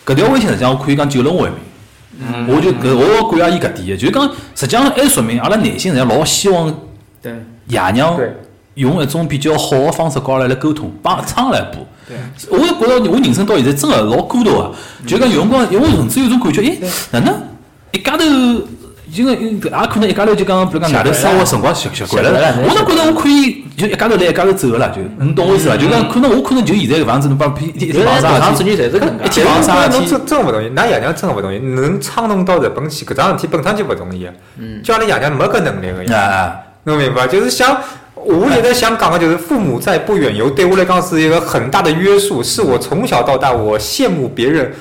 [0.07, 1.59] 搿条微信实际上我可以讲救了我一命。
[2.47, 6.73] 我就搿我感谢伊搿点的，就是讲实际上还说明阿拉内心实际上老希望
[7.21, 7.33] 对，
[7.69, 8.19] 爷娘
[8.75, 11.79] 用一种比较好的方式跟阿拉来沟通，帮撑阿拉一把。
[12.51, 14.71] 我也觉着我人生到现在真的老孤独啊！
[15.07, 16.79] 就讲有辰光，因为我甚至有种感觉，哎，
[17.13, 17.35] 哪能？
[17.93, 18.25] 一家头
[19.15, 22.31] 因为因也可能一家头就讲，比如讲外头生活辰光习习惯了
[22.63, 25.77] 我倒觉着我可以就一家头来一家头走个啦，就侬懂我意思伐？
[25.77, 29.43] 就讲可能我可能就现在搿房子，侬帮一房啥大厂子女侪是搿能一介。
[29.43, 34.29] 天房啥侬事体真真个勿同意，㑚爷娘真个勿同意，能撑侬到日本去，搿桩事体本身就勿容易。
[34.59, 36.19] 嗯，叫阿拉爷娘没搿能力个呀。
[36.19, 37.27] 啊，侬明白？
[37.27, 37.77] 就是像
[38.15, 44.73] 我现在想讲的，就是父母在不远游，对我来讲是一个很大的约束，是我从小到大我羡慕别人。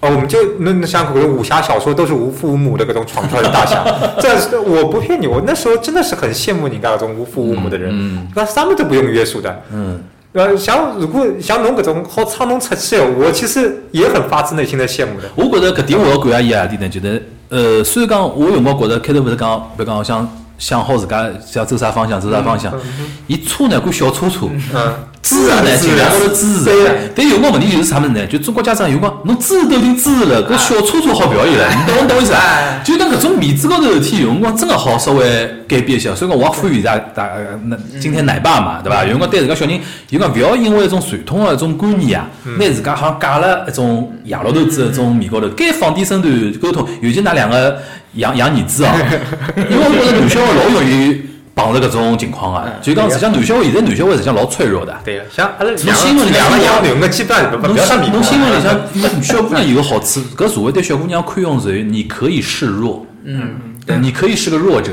[0.00, 3.84] 哦，我们就那那像可能武侠小说都是无父无母的各种闯出来的大侠，
[4.18, 10.00] 这是我不骗你，我那时候真的是很羡慕你那种无父无母的人，那他们都不用约束的，嗯，
[10.32, 15.28] 呃，像如果像侬搿种好撑侬出去的，我其实也很发自内心的羡慕的。
[15.34, 16.88] 我觉着搿点我要感谢伊何点呢？
[16.88, 20.26] 就是呃，虽然讲我有辰光觉得开头勿是讲，比如讲想
[20.60, 22.70] 想好自家想走啥方向，走啥方向，
[23.26, 27.10] 伊车呢管小车车，嗯，支持呢尽量高头支持对。
[27.16, 28.26] 但有辰光问题就是啥物事呢？
[28.26, 32.38] 就中国家长有辰光侬支持都已经支持了，搿小车车好表现了，你懂懂我意思伐？
[32.84, 36.12] 就当搿种面子高头事体，有辰光真个好稍微改变一下。
[36.14, 39.04] 所以讲我也呼吁大大呃那今天奶爸嘛，对伐？
[39.04, 42.26] 有辰光对自家小人，有辰光勿要因为一种传统个一种观念啊，
[42.58, 46.86] 拿自家好像架了一种爷老头子的一种面高头，该放低身段沟通。
[47.00, 47.80] 尤其㑚两个
[48.14, 48.90] 养养儿子哦，
[49.70, 51.22] 因为我觉着男小孩老容易
[51.54, 52.66] 碰着搿种情况啊。
[52.82, 54.96] 就讲实际上男小孩现在男小孩实际上老脆弱的。
[55.04, 63.54] 对个，像阿拉侬新闻里两个养女，我基本上不要上米新侬新闻里向，侬小姑娘有个好处，搿社会对小姑娘宽容是，你可以示弱，嗯，
[64.00, 64.92] 你可以是个弱者，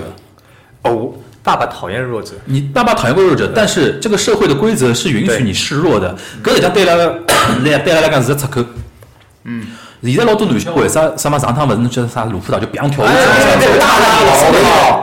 [0.84, 1.12] 哦，
[1.44, 2.34] 爸爸讨厌弱者。
[2.46, 7.06] 你爸爸讨厌过弱者，但是这个社会的规则是允许你示弱的，搿实际上对阿拉
[7.64, 8.64] 来对阿拉来讲是个出口。
[9.44, 9.66] 嗯，
[10.04, 13.80] 现在老多男小孩啥啥么上趟勿是侬觉得啥卢浦岛就砰跳下去，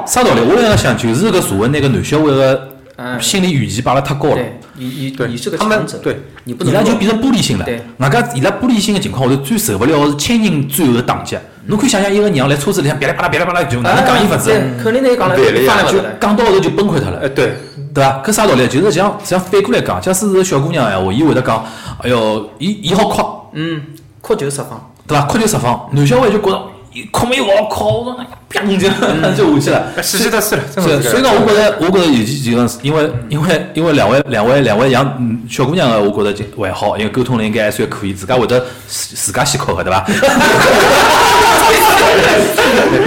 [0.06, 0.40] 啥道理？
[0.42, 4.34] 我在想，就是搿社会那个男小孩个嗯心理预期摆了太高了。
[4.34, 6.12] 对，你你你是个强者，对，
[6.44, 7.82] 伊你不能弱拉就变成玻璃心了对。
[7.98, 11.36] 外加伊拉玻璃心的情况下头，最受勿了的是亲人最后的打击。
[11.66, 15.98] 侬可以想象，一个娘来车子里向噼里啪啦噼里啪啦就哪能讲伊勿子，对，肯定得讲了，对了呀就。
[16.20, 17.28] 讲到后头就崩溃脱了哎，。
[17.28, 17.54] 对，
[17.94, 18.22] 对伐？
[18.24, 18.68] 搿啥道理？
[18.68, 21.64] 就是像像反过来讲，假使是小姑娘闲话，伊会得讲，
[22.02, 23.80] 哎哟，伊伊好哭，嗯，
[24.20, 24.90] 哭就释放。
[25.06, 25.24] 对伐？
[25.24, 25.88] 哭就释放。
[25.92, 26.62] 男小孩就觉着，
[26.94, 28.88] 伊哭没有我哭，我说那砰就
[29.36, 30.00] 就下去了。
[30.00, 40.04] 是了，真的是，是所以讲，我觉得，我觉得尤其就讲是，因为因为因为两位两位两位养嗯小姑娘的，我觉得就还好，因为沟通了应该还算可以，自家会得自自家先哭个，对伐？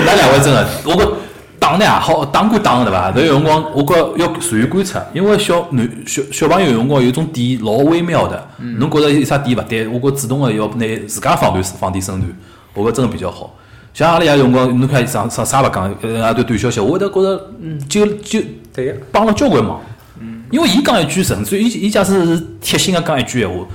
[0.06, 1.10] 那两位真的，我觉
[1.58, 3.10] 打呢也好，打归打对伐？
[3.16, 12.30] 但有辰光，我觉要善于观察，因为小男小小朋友有辰光有种点老微妙的，侬觉着有啥点勿对，我觉主动个要拿自家放段放低身段，
[12.74, 13.56] 我觉真的比较好。
[13.98, 18.40] 像阿拉爷有辰光，侬看上上啥勿讲，呃，啊对短消息，我会得觉着，嗯，就就
[18.72, 18.94] 对个。
[19.12, 19.82] 帮了交关忙。
[20.20, 23.66] 嗯因为伊讲一句，甚至于伊伊假使是贴心个讲一句闲话，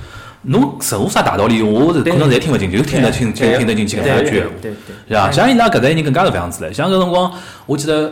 [0.43, 4.49] 侬任何啥大道理，我是可能侪听勿进去，就听得清听听得进去搿对一句闲话。
[4.61, 4.95] 对对。
[5.09, 5.29] 是吧？
[5.29, 6.71] 像伊拉搿代人更加是搿样子唻。
[6.71, 7.29] 像搿辰光，
[7.65, 8.09] 我记得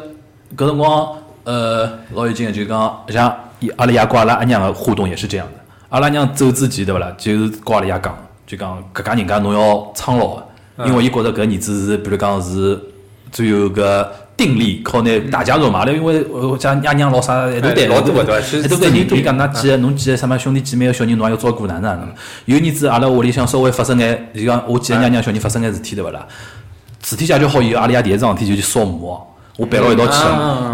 [0.57, 5.53] 搿辰光，呃，老有劲个，就讲像伊阿拉爷跟阿拉阿娘个互动也是这样的。
[5.88, 10.43] 阿拉娘走之前对勿啦，就是跟阿拉爷讲，就讲搿家人家侬要苍老个，
[10.86, 12.80] 因为伊觉着搿儿子是，比如讲是
[13.32, 14.07] 最后搿
[14.38, 22.07] 定力靠拿大家族嘛，阿拉因为呃家爷娘老啥一大堆，老多个对一大堆人，伊讲㑚几个侬几个什么兄弟姐妹个小人，侬也要照顾哪能哪能。
[22.45, 26.26] 有儿子阿拉屋里向稍微发生眼，就讲我几个娘娘小人发生眼事体对勿啦？
[27.03, 29.22] 事体解决好以后，阿拉爷第一桩事体就去扫墓哦，
[29.57, 30.13] 我陪牢一道去。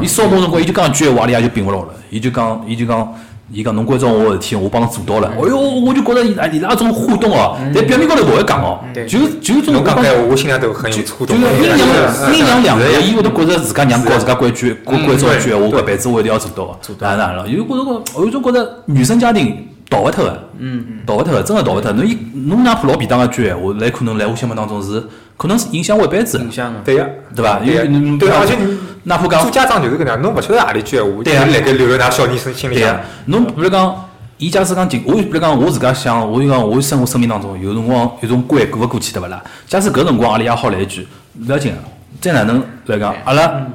[0.01, 1.89] 伊扫墓辰光，伊就讲一句闲话，阿拉爷就摒勿牢了。
[2.09, 3.13] 伊就讲，伊就讲，
[3.49, 5.31] 伊讲侬关照我个事体，我帮侬做到了。
[5.37, 11.39] 哎哟，我就觉着伊拉伊拉种互动哦，但表面高头勿会讲哦，就就种帮侬讲开，我心里头很有触动。
[11.39, 16.77] 就是阴阳阴阳两隔，伊会得觉着自家娘搞自家规矩，关关照一句，我搿辈子我一定要做到。
[16.81, 21.91] 做到，当然了，有觉着，我有种觉着原生家庭逃勿脱个，嗯，逃勿脱个，真个逃勿脱。
[21.93, 25.01] 侬伊侬哪怕老便当一句闲话，来可能来我心目当中是，
[25.37, 26.81] 可能是影响我一辈子，影响啊。
[26.83, 27.59] 对呀，对伐？
[27.59, 34.05] 因对为侬对，而且你哪怕讲做家长就是搿能样，侬勿晓得何里句闲话，对呀就是辣盖留在㑚小人心心里对呀。，侬比如讲，
[34.37, 39.41] 伊假使讲进，我比如讲我自家想，我就讲我生活生命当中有辰光有种关过勿过去对勿啦？
[39.67, 41.07] 假使搿辰光阿拉也好来一句，
[41.39, 41.77] 勿要紧个，
[42.19, 43.65] 再哪能来讲，阿拉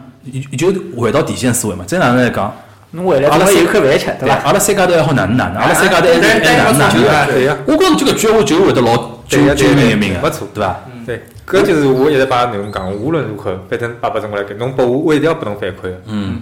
[0.56, 2.52] 就就回到底线思维嘛，再哪能来讲？
[2.92, 4.34] 侬回来阿拉有口饭吃，对对伐？
[4.44, 7.56] 阿拉三家头还好哪能哪能，阿拉三家头还还哪能哪对能对呀。
[7.66, 8.96] 我觉着就搿句话就会得老
[9.28, 10.46] 对呀揪揪对命没错。
[10.54, 10.80] 对伐？
[11.06, 16.00] 对，搿就是我一直帮囡恩讲，无论如何，反正爸爸总归来给侬拨我，我一定要拨侬反馈的。
[16.06, 16.38] 嗯。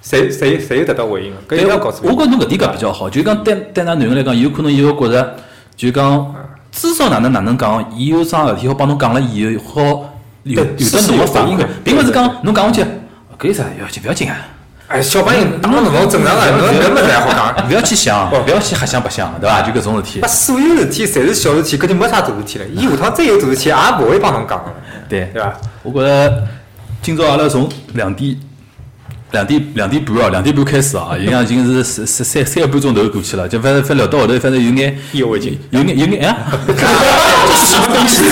[0.00, 5.34] 谁谁谁有得到回应的，搿一定要告诉我觉着侬搿点讲比较好，就讲对对㑚囡恩来讲，有可能伊会觉着，
[5.76, 6.34] 就讲
[6.70, 12.88] 至少哪能哪能讲，伊有桩事体好帮侬讲了以后，好有有得侬个反应并勿是讲侬讲下去，
[13.36, 14.36] 搿有啥要紧，勿要紧啊，
[14.88, 17.68] 哎，小朋友当然侬正常的，侬搿么子还好讲。
[17.68, 19.60] 勿 要去想，勿要去瞎想白想，对伐？
[19.60, 22.64] 就搿种事体把，所有事体侪是小事体，搿就没啥大事体了。
[22.74, 24.72] 伊下趟再有大事体，也勿会帮侬讲的，
[25.08, 25.52] 对对伐？
[25.82, 26.42] 我觉着
[27.02, 28.36] 今朝阿拉从两点。
[29.30, 36.34] 两点两点半啊，两点半开始啊， 已经已经是三三三三个半钟头过去了，就反正反正聊到后头，反正有眼意犹未尽，有眼有眼哎，
[36.66, 38.24] 这是什么东西？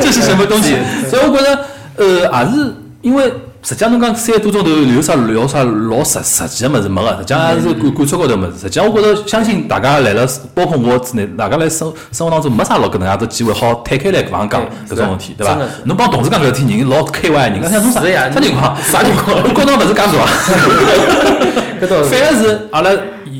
[0.00, 0.76] 这是什么东西？
[1.10, 1.64] 所以我觉着，
[1.96, 3.32] 呃，还是因为。
[3.60, 8.52] 实际上，侬讲三个多钟头有啥聊啥老实实际个物事没个，实际上还是感感触高头物事。
[8.60, 15.58] 实际上，我觉着相信大家来了，包括我之内，大家来生生活当中没啥老搿能样子机会好摊开来搿样讲搿种问题，对伐？
[15.84, 18.76] 侬帮同事讲搿事体，人老开怀，人家想侬啥啥情况？
[18.82, 19.36] 啥情况？
[19.42, 20.18] 我觉着勿是讲错，
[22.08, 22.90] 反而是阿拉。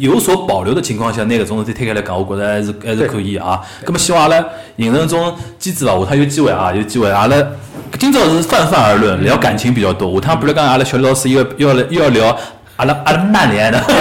[0.00, 3.60] 有所保留的情况下，拿搿种事体推开来讲，我觉着还是还是可以啊。
[3.84, 4.44] 咁么希望阿拉
[4.76, 5.98] 形成种机制伐？
[6.00, 7.36] 下趟有机会啊，有机会阿拉
[7.98, 10.12] 今朝是泛泛而论，聊感情比较多。
[10.14, 12.38] 下趟比如讲阿拉小李老师又要要又要聊
[12.78, 13.78] 阿拉阿拉曼联的。
[13.78, 13.84] 阿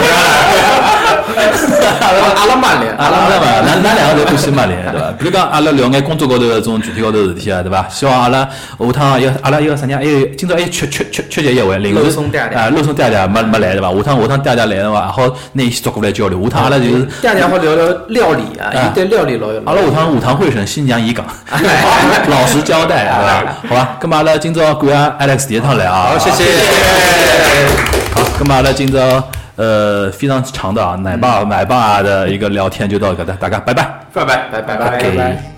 [2.13, 5.11] 拉阿拉曼联，阿拉阿拉曼，咱咱两个侪欢喜曼联，对伐？
[5.17, 7.85] 比如讲阿拉聊眼工作高头搿种具体高头事体啊，对伐？
[7.89, 8.47] 希望阿拉
[8.79, 9.97] 下趟要阿拉要啥人？
[9.97, 12.03] 还有今朝还有缺缺缺缺席一位，临时啊，
[12.69, 13.91] 肉松爹爹没没来对伐？
[13.95, 15.23] 下趟下趟爹爹来的话，好
[15.53, 16.39] 拿伊捉过来交流。
[16.43, 19.59] 下趟阿拉就是爹爹好聊聊料理啊，伊对料理老有。
[19.65, 21.25] 阿拉下趟下趟会审新娘已讲，
[22.29, 23.43] 老实交代，对伐？
[23.69, 26.43] 好吧，咁么阿拉今朝感谢 Alex 第一趟来啊，好，谢谢。
[28.37, 29.23] 好，咁么阿拉今朝。
[29.55, 33.83] 呃，非常长的啊，奶爸奶爸的一个聊天就到这，大家拜拜，
[34.13, 35.56] 拜拜，拜拜，拜拜。